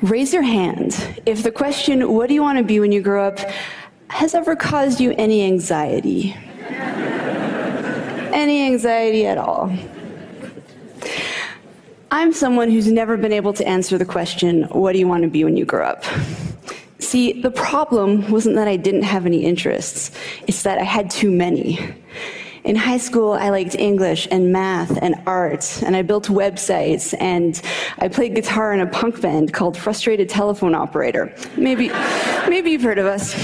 raise 0.01 0.33
your 0.33 0.43
hand 0.43 1.21
if 1.27 1.43
the 1.43 1.53
question, 1.53 2.13
What 2.13 2.29
do 2.29 2.35
you 2.35 2.43
want 2.43 2.59
to 2.59 2.65
be 2.65 2.81
when 2.81 2.91
you 2.91 3.01
grow 3.01 3.27
up, 3.27 3.39
has 4.09 4.35
ever 4.35 4.55
caused 4.55 5.01
you 5.01 5.15
any 5.17 5.45
anxiety. 5.45 6.37
Any 8.43 8.67
anxiety 8.67 9.25
at 9.27 9.39
all. 9.39 9.73
I'm 12.11 12.33
someone 12.33 12.71
who's 12.71 12.91
never 12.91 13.17
been 13.17 13.33
able 13.33 13.53
to 13.55 13.67
answer 13.67 13.97
the 13.97 14.05
question, 14.05 14.65
What 14.65 14.93
do 14.93 14.99
you 14.99 15.09
want 15.09 15.23
to 15.23 15.31
be 15.31 15.45
when 15.45 15.57
you 15.57 15.65
grow 15.65 15.87
up? 15.87 16.05
See, 16.99 17.41
the 17.41 17.51
problem 17.51 18.31
wasn't 18.31 18.57
that 18.57 18.69
I 18.69 18.77
didn't 18.77 19.05
have 19.05 19.27
any 19.27 19.45
interests, 19.45 20.11
it's 20.47 20.63
that 20.65 20.79
I 20.79 20.83
had 20.83 21.11
too 21.11 21.31
many. 21.31 21.79
In 22.65 22.77
high 22.77 22.99
school, 22.99 23.33
I 23.33 23.51
liked 23.51 23.75
English 23.75 24.29
and 24.31 24.53
math 24.53 24.97
and 25.03 25.17
art, 25.27 25.83
and 25.85 25.97
I 25.97 26.03
built 26.03 26.29
websites, 26.29 27.15
and 27.21 27.61
I 27.99 28.09
played 28.09 28.35
guitar 28.35 28.73
in 28.73 28.81
a 28.81 28.87
punk 28.87 29.21
band 29.21 29.53
called 29.53 29.77
Frustrated 29.77 30.29
Telephone 30.29 30.75
Operator. 30.75 31.35
Maybe, 31.57 31.89
maybe 32.49 32.71
you've 32.71 32.83
heard 32.83 32.99
of 32.99 33.07
us. 33.07 33.35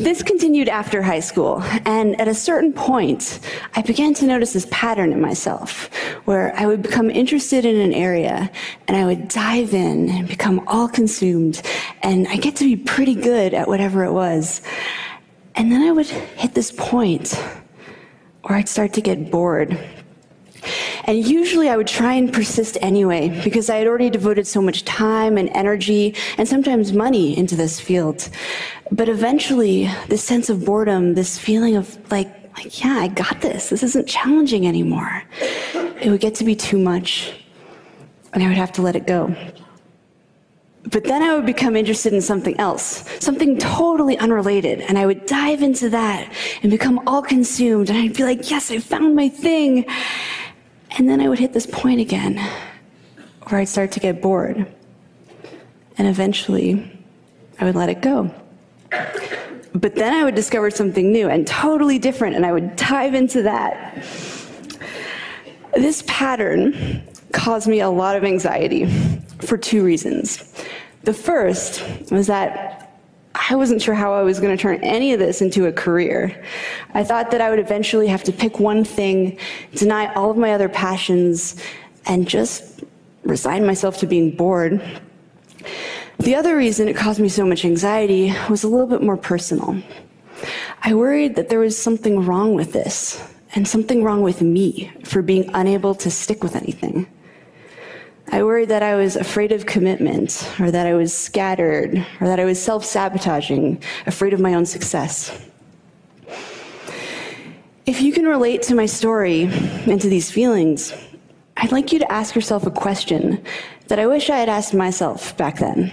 This 0.00 0.22
continued 0.22 0.70
after 0.70 1.02
high 1.02 1.20
school, 1.20 1.62
and 1.84 2.18
at 2.18 2.26
a 2.26 2.32
certain 2.32 2.72
point, 2.72 3.38
I 3.76 3.82
began 3.82 4.14
to 4.14 4.24
notice 4.24 4.54
this 4.54 4.66
pattern 4.70 5.12
in 5.12 5.20
myself 5.20 5.94
where 6.24 6.54
I 6.56 6.64
would 6.64 6.80
become 6.80 7.10
interested 7.10 7.66
in 7.66 7.78
an 7.78 7.92
area 7.92 8.50
and 8.88 8.96
I 8.96 9.04
would 9.04 9.28
dive 9.28 9.74
in 9.74 10.08
and 10.08 10.26
become 10.26 10.64
all 10.66 10.88
consumed, 10.88 11.60
and 12.02 12.26
I 12.28 12.36
get 12.36 12.56
to 12.56 12.64
be 12.64 12.76
pretty 12.76 13.14
good 13.14 13.52
at 13.52 13.68
whatever 13.68 14.02
it 14.04 14.12
was. 14.12 14.62
And 15.54 15.70
then 15.70 15.82
I 15.82 15.92
would 15.92 16.06
hit 16.06 16.54
this 16.54 16.72
point 16.72 17.34
where 18.44 18.56
I'd 18.56 18.70
start 18.70 18.94
to 18.94 19.02
get 19.02 19.30
bored. 19.30 19.78
And 21.10 21.26
usually 21.26 21.68
I 21.68 21.76
would 21.76 21.88
try 21.88 22.12
and 22.12 22.32
persist 22.32 22.78
anyway 22.80 23.30
because 23.42 23.68
I 23.68 23.78
had 23.78 23.88
already 23.88 24.10
devoted 24.10 24.46
so 24.46 24.62
much 24.62 24.84
time 24.84 25.38
and 25.38 25.50
energy 25.56 26.14
and 26.38 26.46
sometimes 26.46 26.92
money 26.92 27.36
into 27.36 27.56
this 27.56 27.80
field. 27.80 28.28
But 28.92 29.08
eventually, 29.08 29.90
this 30.06 30.22
sense 30.22 30.48
of 30.48 30.64
boredom, 30.64 31.14
this 31.14 31.36
feeling 31.36 31.74
of 31.74 31.98
like, 32.12 32.28
like, 32.56 32.80
yeah, 32.80 32.96
I 33.00 33.08
got 33.08 33.40
this. 33.40 33.70
This 33.70 33.82
isn't 33.82 34.06
challenging 34.06 34.68
anymore. 34.68 35.24
It 36.00 36.10
would 36.10 36.20
get 36.20 36.36
to 36.36 36.44
be 36.44 36.54
too 36.54 36.78
much, 36.78 37.32
and 38.32 38.40
I 38.44 38.46
would 38.46 38.56
have 38.56 38.70
to 38.74 38.82
let 38.82 38.94
it 38.94 39.08
go. 39.08 39.34
But 40.92 41.02
then 41.02 41.24
I 41.24 41.34
would 41.34 41.44
become 41.44 41.74
interested 41.74 42.12
in 42.12 42.22
something 42.22 42.58
else, 42.60 43.04
something 43.18 43.58
totally 43.58 44.16
unrelated, 44.18 44.80
and 44.82 44.96
I 44.96 45.06
would 45.06 45.26
dive 45.26 45.60
into 45.60 45.90
that 45.90 46.32
and 46.62 46.70
become 46.70 47.00
all 47.08 47.20
consumed, 47.20 47.90
and 47.90 47.98
I'd 47.98 48.14
be 48.14 48.22
like, 48.22 48.48
yes, 48.48 48.70
I 48.70 48.78
found 48.78 49.16
my 49.16 49.28
thing. 49.28 49.86
And 50.96 51.08
then 51.08 51.20
I 51.20 51.28
would 51.28 51.38
hit 51.38 51.52
this 51.52 51.66
point 51.66 52.00
again 52.00 52.36
where 53.48 53.60
I'd 53.60 53.68
start 53.68 53.92
to 53.92 54.00
get 54.00 54.20
bored. 54.20 54.66
And 55.96 56.08
eventually, 56.08 56.90
I 57.58 57.64
would 57.64 57.74
let 57.74 57.88
it 57.88 58.00
go. 58.00 58.30
But 59.74 59.94
then 59.94 60.12
I 60.12 60.24
would 60.24 60.34
discover 60.34 60.70
something 60.70 61.12
new 61.12 61.28
and 61.28 61.46
totally 61.46 61.98
different, 61.98 62.36
and 62.36 62.44
I 62.44 62.52
would 62.52 62.76
dive 62.76 63.14
into 63.14 63.42
that. 63.42 64.04
This 65.74 66.02
pattern 66.06 67.02
caused 67.32 67.68
me 67.68 67.80
a 67.80 67.88
lot 67.88 68.16
of 68.16 68.24
anxiety 68.24 68.86
for 69.38 69.56
two 69.56 69.84
reasons. 69.84 70.52
The 71.04 71.14
first 71.14 71.82
was 72.10 72.26
that 72.26 72.89
I 73.50 73.56
wasn't 73.56 73.82
sure 73.82 73.94
how 73.94 74.12
I 74.12 74.22
was 74.22 74.38
going 74.38 74.56
to 74.56 74.62
turn 74.62 74.78
any 74.84 75.12
of 75.12 75.18
this 75.18 75.42
into 75.42 75.66
a 75.66 75.72
career. 75.72 76.40
I 76.94 77.02
thought 77.02 77.32
that 77.32 77.40
I 77.40 77.50
would 77.50 77.58
eventually 77.58 78.06
have 78.06 78.22
to 78.24 78.32
pick 78.32 78.60
one 78.60 78.84
thing, 78.84 79.38
deny 79.74 80.14
all 80.14 80.30
of 80.30 80.36
my 80.36 80.54
other 80.54 80.68
passions, 80.68 81.60
and 82.06 82.28
just 82.28 82.84
resign 83.24 83.66
myself 83.66 83.98
to 83.98 84.06
being 84.06 84.30
bored. 84.30 84.80
The 86.20 86.36
other 86.36 86.56
reason 86.56 86.86
it 86.86 86.96
caused 86.96 87.18
me 87.18 87.28
so 87.28 87.44
much 87.44 87.64
anxiety 87.64 88.32
was 88.48 88.62
a 88.62 88.68
little 88.68 88.86
bit 88.86 89.02
more 89.02 89.16
personal. 89.16 89.82
I 90.82 90.94
worried 90.94 91.34
that 91.34 91.48
there 91.48 91.58
was 91.58 91.76
something 91.76 92.24
wrong 92.24 92.54
with 92.54 92.72
this, 92.72 93.20
and 93.56 93.66
something 93.66 94.04
wrong 94.04 94.22
with 94.22 94.42
me 94.42 94.92
for 95.02 95.22
being 95.22 95.50
unable 95.54 95.96
to 95.96 96.10
stick 96.10 96.44
with 96.44 96.54
anything. 96.54 97.08
I 98.32 98.44
worried 98.44 98.68
that 98.68 98.82
I 98.84 98.94
was 98.94 99.16
afraid 99.16 99.50
of 99.50 99.66
commitment, 99.66 100.48
or 100.60 100.70
that 100.70 100.86
I 100.86 100.94
was 100.94 101.12
scattered, 101.12 102.06
or 102.20 102.28
that 102.28 102.38
I 102.38 102.44
was 102.44 102.62
self 102.62 102.84
sabotaging, 102.84 103.82
afraid 104.06 104.32
of 104.32 104.40
my 104.40 104.54
own 104.54 104.66
success. 104.66 105.36
If 107.86 108.00
you 108.00 108.12
can 108.12 108.26
relate 108.26 108.62
to 108.62 108.76
my 108.76 108.86
story 108.86 109.42
and 109.42 110.00
to 110.00 110.08
these 110.08 110.30
feelings, 110.30 110.94
I'd 111.56 111.72
like 111.72 111.92
you 111.92 111.98
to 111.98 112.12
ask 112.12 112.36
yourself 112.36 112.66
a 112.66 112.70
question 112.70 113.42
that 113.88 113.98
I 113.98 114.06
wish 114.06 114.30
I 114.30 114.36
had 114.36 114.48
asked 114.48 114.74
myself 114.74 115.36
back 115.36 115.58
then. 115.58 115.90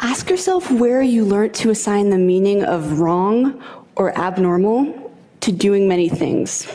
Ask 0.00 0.30
yourself 0.30 0.70
where 0.70 1.02
you 1.02 1.24
learned 1.24 1.54
to 1.56 1.70
assign 1.70 2.08
the 2.08 2.18
meaning 2.18 2.64
of 2.64 2.98
wrong 3.00 3.62
or 3.94 4.16
abnormal 4.16 5.12
to 5.40 5.52
doing 5.52 5.86
many 5.86 6.08
things. 6.08 6.66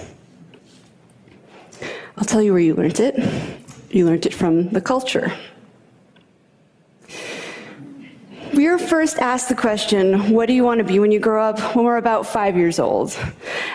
I'll 2.15 2.25
tell 2.25 2.43
you 2.43 2.53
where 2.53 2.61
you 2.61 2.75
learned 2.75 2.99
it. 2.99 3.52
You 3.93 4.07
learned 4.07 4.25
it 4.25 4.33
from 4.33 4.69
the 4.69 4.81
culture. 4.81 5.31
We 8.55 8.67
were 8.67 8.79
first 8.79 9.19
asked 9.19 9.49
the 9.49 9.55
question, 9.55 10.31
What 10.31 10.47
do 10.47 10.53
you 10.53 10.63
want 10.63 10.79
to 10.79 10.83
be 10.83 10.97
when 10.97 11.11
you 11.11 11.19
grow 11.19 11.43
up? 11.43 11.75
when 11.75 11.85
we're 11.85 11.97
about 11.97 12.25
five 12.25 12.57
years 12.57 12.79
old. 12.79 13.15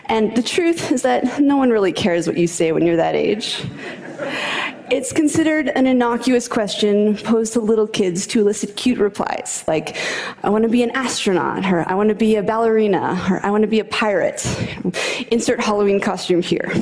And 0.07 0.37
the 0.37 0.42
truth 0.42 0.90
is 0.90 1.02
that 1.02 1.40
no 1.40 1.57
one 1.57 1.70
really 1.70 1.92
cares 1.92 2.26
what 2.26 2.37
you 2.37 2.48
say 2.48 2.72
when 2.72 2.85
you're 2.85 2.96
that 2.96 3.14
age. 3.14 3.64
It's 4.90 5.12
considered 5.12 5.68
an 5.68 5.87
innocuous 5.87 6.48
question 6.48 7.16
posed 7.18 7.52
to 7.52 7.61
little 7.61 7.87
kids 7.87 8.26
to 8.28 8.40
elicit 8.40 8.74
cute 8.74 8.98
replies, 8.98 9.62
like, 9.68 9.96
I 10.42 10.48
want 10.48 10.62
to 10.64 10.68
be 10.68 10.83
an 10.83 10.90
astronaut, 10.92 11.64
or 11.66 11.88
I 11.88 11.94
want 11.94 12.09
to 12.09 12.14
be 12.16 12.35
a 12.37 12.42
ballerina, 12.42 13.24
or 13.31 13.44
I 13.44 13.50
want 13.50 13.62
to 13.62 13.68
be 13.68 13.78
a 13.78 13.85
pirate. 13.85 14.44
Insert 15.31 15.61
Halloween 15.61 16.00
costume 16.00 16.42
here. 16.42 16.72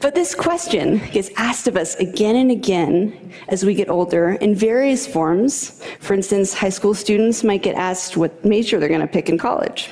But 0.00 0.14
this 0.14 0.34
question 0.34 0.98
gets 1.12 1.30
asked 1.36 1.68
of 1.68 1.76
us 1.76 1.94
again 1.96 2.36
and 2.36 2.50
again 2.50 3.32
as 3.48 3.64
we 3.64 3.74
get 3.74 3.90
older 3.90 4.32
in 4.32 4.54
various 4.54 5.06
forms. 5.06 5.82
For 6.00 6.14
instance, 6.14 6.54
high 6.54 6.70
school 6.70 6.94
students 6.94 7.44
might 7.44 7.62
get 7.62 7.76
asked 7.76 8.16
what 8.16 8.44
major 8.44 8.78
they're 8.78 8.88
going 8.88 9.00
to 9.02 9.06
pick 9.06 9.28
in 9.28 9.36
college. 9.36 9.90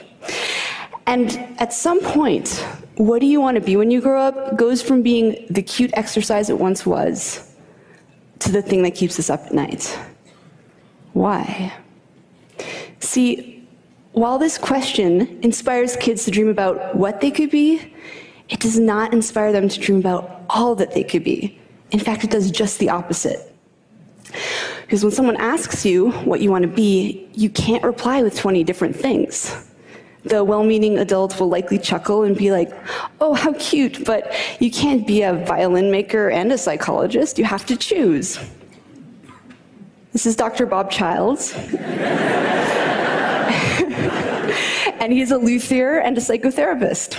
And 1.07 1.39
at 1.59 1.73
some 1.73 2.01
point, 2.01 2.65
what 2.97 3.21
do 3.21 3.27
you 3.27 3.41
want 3.41 3.57
to 3.57 3.61
be 3.61 3.77
when 3.77 3.91
you 3.91 4.01
grow 4.01 4.21
up 4.21 4.57
goes 4.57 4.83
from 4.83 5.03
being 5.03 5.47
the 5.51 5.63
cute 5.63 5.91
exercise 5.95 6.51
it 6.51 6.59
once 6.59 6.85
was 6.85 7.49
to 8.41 8.53
the 8.53 8.63
thing 8.63 8.83
that 8.83 8.95
keeps 8.95 9.19
us 9.19 9.31
up 9.31 9.47
at 9.47 9.53
night. 9.53 9.99
Why? 11.13 11.73
See, 13.01 13.67
while 14.13 14.39
this 14.39 14.59
question 14.59 15.41
inspires 15.43 15.97
kids 15.97 16.25
to 16.25 16.31
dream 16.31 16.49
about 16.49 16.95
what 16.95 17.21
they 17.21 17.31
could 17.31 17.51
be, 17.51 17.95
it 18.49 18.61
does 18.61 18.79
not 18.79 19.13
inspire 19.13 19.53
them 19.53 19.69
to 19.69 19.79
dream 19.79 19.99
about 19.99 20.43
all 20.49 20.75
that 20.77 20.95
they 20.95 21.05
could 21.05 21.25
be. 21.25 21.59
In 21.91 21.99
fact, 21.99 22.25
it 22.25 22.31
does 22.31 22.51
just 22.51 22.79
the 22.79 22.91
opposite. 22.91 23.55
Because 24.83 25.03
when 25.03 25.13
someone 25.13 25.37
asks 25.37 25.85
you 25.85 26.11
what 26.25 26.41
you 26.41 26.51
want 26.51 26.63
to 26.63 26.69
be, 26.69 27.29
you 27.35 27.51
can't 27.51 27.83
reply 27.83 28.23
with 28.23 28.37
20 28.37 28.65
different 28.65 28.97
things. 28.97 29.65
The 30.25 30.43
well 30.45 30.65
meaning 30.65 30.99
adult 30.99 31.39
will 31.39 31.49
likely 31.49 31.79
chuckle 31.79 32.25
and 32.25 32.37
be 32.37 32.51
like, 32.51 32.71
oh, 33.21 33.35
how 33.35 33.53
cute, 33.55 34.05
but 34.05 34.33
you 34.61 34.71
can't 34.71 35.07
be 35.07 35.23
a 35.23 35.35
violin 35.35 35.91
maker 35.91 36.29
and 36.31 36.53
a 36.53 36.59
psychologist. 36.59 37.39
You 37.39 37.45
have 37.45 37.65
to 37.67 37.77
choose. 37.77 38.39
This 40.13 40.27
is 40.27 40.37
Dr. 40.37 40.67
Bob 40.67 40.91
Childs. 40.91 41.55
and 45.01 45.13
he's 45.13 45.31
a 45.31 45.39
luthier 45.39 45.99
and 45.99 46.19
a 46.19 46.21
psychotherapist. 46.21 47.17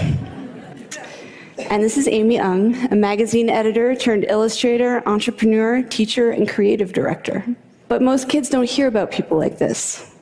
And 1.69 1.83
this 1.83 1.97
is 1.97 2.07
Amy 2.07 2.39
Ng, 2.39 2.91
a 2.91 2.95
magazine 2.95 3.47
editor 3.47 3.93
turned 3.93 4.23
illustrator, 4.23 5.07
entrepreneur, 5.07 5.83
teacher, 5.83 6.31
and 6.31 6.49
creative 6.49 6.93
director. 6.93 7.45
But 7.87 8.01
most 8.01 8.27
kids 8.27 8.49
don't 8.49 8.67
hear 8.67 8.87
about 8.87 9.11
people 9.11 9.37
like 9.37 9.59
this. 9.59 10.15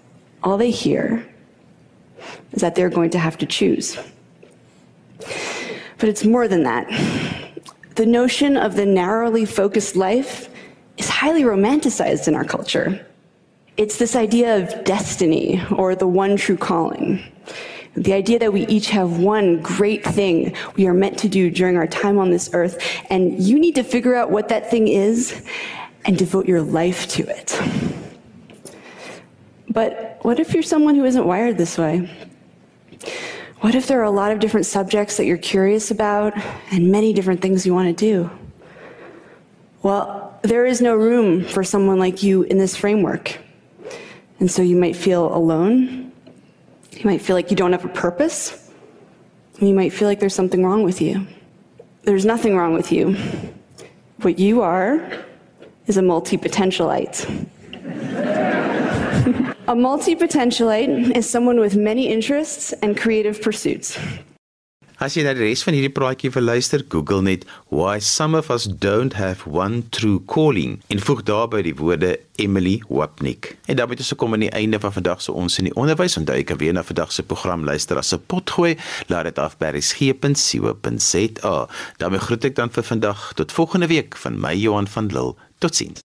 All 0.43 0.57
they 0.57 0.71
hear 0.71 1.25
is 2.51 2.60
that 2.62 2.75
they're 2.75 2.89
going 2.89 3.12
to 3.12 3.19
have 3.19 3.38
to 3.38 3.45
choose. 3.45 3.97
But 5.97 6.10
it's 6.10 6.25
more 6.25 6.49
than 6.49 6.63
that. 6.63 6.86
The 7.95 8.05
notion 8.05 8.57
of 8.57 8.75
the 8.75 8.86
narrowly 8.86 9.45
focused 9.45 9.95
life 9.95 10.49
is 10.97 11.07
highly 11.07 11.43
romanticized 11.43 12.27
in 12.27 12.36
our 12.36 12.43
culture. 12.43 13.05
It's 13.77 13.99
this 13.99 14.17
idea 14.17 14.57
of 14.57 14.83
destiny 14.83 15.63
or 15.71 15.95
the 15.95 16.07
one 16.07 16.36
true 16.36 16.57
calling. 16.57 17.23
The 17.97 18.13
idea 18.13 18.38
that 18.38 18.53
we 18.53 18.67
each 18.67 18.89
have 18.89 19.17
one 19.17 19.60
great 19.60 20.03
thing 20.03 20.55
we 20.75 20.86
are 20.86 20.93
meant 20.93 21.17
to 21.19 21.27
do 21.27 21.49
during 21.49 21.77
our 21.77 21.88
time 21.88 22.19
on 22.19 22.29
this 22.29 22.47
earth, 22.53 22.77
and 23.10 23.41
you 23.41 23.60
need 23.60 23.73
to 23.73 23.83
figure 23.83 24.13
out 24.13 24.29
what 24.29 24.49
that 24.49 24.69
thing 24.69 24.88
is 24.88 25.41
and 26.05 26.15
devote 26.15 26.45
your 26.45 26.62
life 26.62 27.07
to 27.10 27.23
it. 27.27 27.60
But 29.67 30.19
what 30.21 30.39
if 30.39 30.53
you're 30.53 30.62
someone 30.62 30.93
who 30.93 31.05
isn't 31.05 31.25
wired 31.25 31.57
this 31.57 31.75
way? 31.75 32.07
What 33.62 33.73
if 33.73 33.88
there 33.88 33.99
are 33.99 34.03
a 34.03 34.12
lot 34.12 34.31
of 34.31 34.38
different 34.39 34.67
subjects 34.67 35.17
that 35.17 35.25
you're 35.25 35.36
curious 35.38 35.89
about 35.89 36.33
and 36.71 36.91
many 36.91 37.13
different 37.13 37.41
things 37.41 37.65
you 37.65 37.73
want 37.73 37.88
to 37.97 38.05
do? 38.05 38.29
Well, 39.81 40.39
there 40.43 40.67
is 40.67 40.81
no 40.81 40.95
room 40.95 41.43
for 41.43 41.63
someone 41.63 41.97
like 41.97 42.21
you 42.21 42.43
in 42.43 42.60
this 42.60 42.75
framework. 42.75 43.39
And 44.39 44.51
so 44.51 44.62
you 44.62 44.75
might 44.75 44.95
feel 44.95 45.36
alone 45.36 46.07
You 46.99 47.05
might 47.05 47.21
feel 47.21 47.36
like 47.36 47.51
you 47.51 47.55
don't 47.55 47.71
have 47.73 47.86
a 47.86 47.89
purpose. 47.89 48.71
You 49.60 49.73
might 49.73 49.93
feel 49.93 50.07
like 50.07 50.19
there's 50.19 50.33
something 50.33 50.65
wrong 50.65 50.83
with 50.83 50.99
you. 51.01 51.27
There's 52.03 52.25
nothing 52.25 52.55
wrong 52.55 52.73
with 52.73 52.91
you. 52.91 53.15
What 54.21 54.39
you 54.39 54.62
are 54.62 55.25
is 55.86 55.97
a 55.97 56.01
multi 56.01 56.38
potentialite. 56.38 57.25
a 59.67 59.75
multi 59.75 60.15
potentialite 60.15 61.15
is 61.15 61.29
someone 61.29 61.60
with 61.60 61.75
many 61.75 62.07
interests 62.07 62.73
and 62.81 62.97
creative 62.97 63.41
pursuits. 63.41 63.99
As 64.97 65.13
jy 65.13 65.21
na 65.21 65.36
die 65.38 65.43
res 65.45 65.62
van 65.62 65.75
hierdie 65.77 65.93
praatjie 65.93 66.31
wil 66.33 66.47
luister, 66.49 66.81
Google 66.89 67.21
net 67.21 67.43
why 67.69 67.99
some 68.01 68.33
of 68.33 68.47
us 68.49 68.63
don't 68.65 69.13
have 69.13 69.45
one 69.45 69.83
true 69.93 70.23
calling 70.25 70.79
en 70.89 71.03
voeg 71.05 71.21
daarby 71.27 71.62
die 71.67 71.75
woorde 71.77 72.15
Emily 72.41 72.81
Wapnick. 72.89 73.51
En 73.69 73.77
dan 73.77 73.91
moet 73.91 74.01
ons 74.01 74.10
kom 74.17 74.33
aan 74.33 74.47
die 74.47 74.49
einde 74.57 74.79
van 74.81 74.95
vandag 74.95 75.21
se 75.21 75.36
ons 75.38 75.60
in 75.62 75.69
die 75.69 75.75
onderwys 75.77 76.17
onthou 76.17 76.41
kan 76.49 76.57
weer 76.57 76.73
na 76.73 76.81
vandag 76.81 77.13
se 77.13 77.21
program 77.21 77.62
luister 77.69 78.01
as 78.01 78.13
'n 78.13 78.25
pot 78.25 78.49
gooi, 78.49 78.73
laat 79.13 79.29
dit 79.29 79.38
af 79.38 79.57
by 79.62 79.69
resgep.co.za. 79.77 81.55
daarmee 81.97 82.19
groet 82.19 82.45
ek 82.45 82.55
dan 82.55 82.69
vir 82.73 82.83
vandag 82.83 83.33
tot 83.36 83.51
volgende 83.51 83.88
week 83.88 84.17
van 84.17 84.39
my 84.41 84.53
Johan 84.57 84.88
van 84.88 85.13
Lille. 85.13 85.36
Totsiens. 85.60 86.07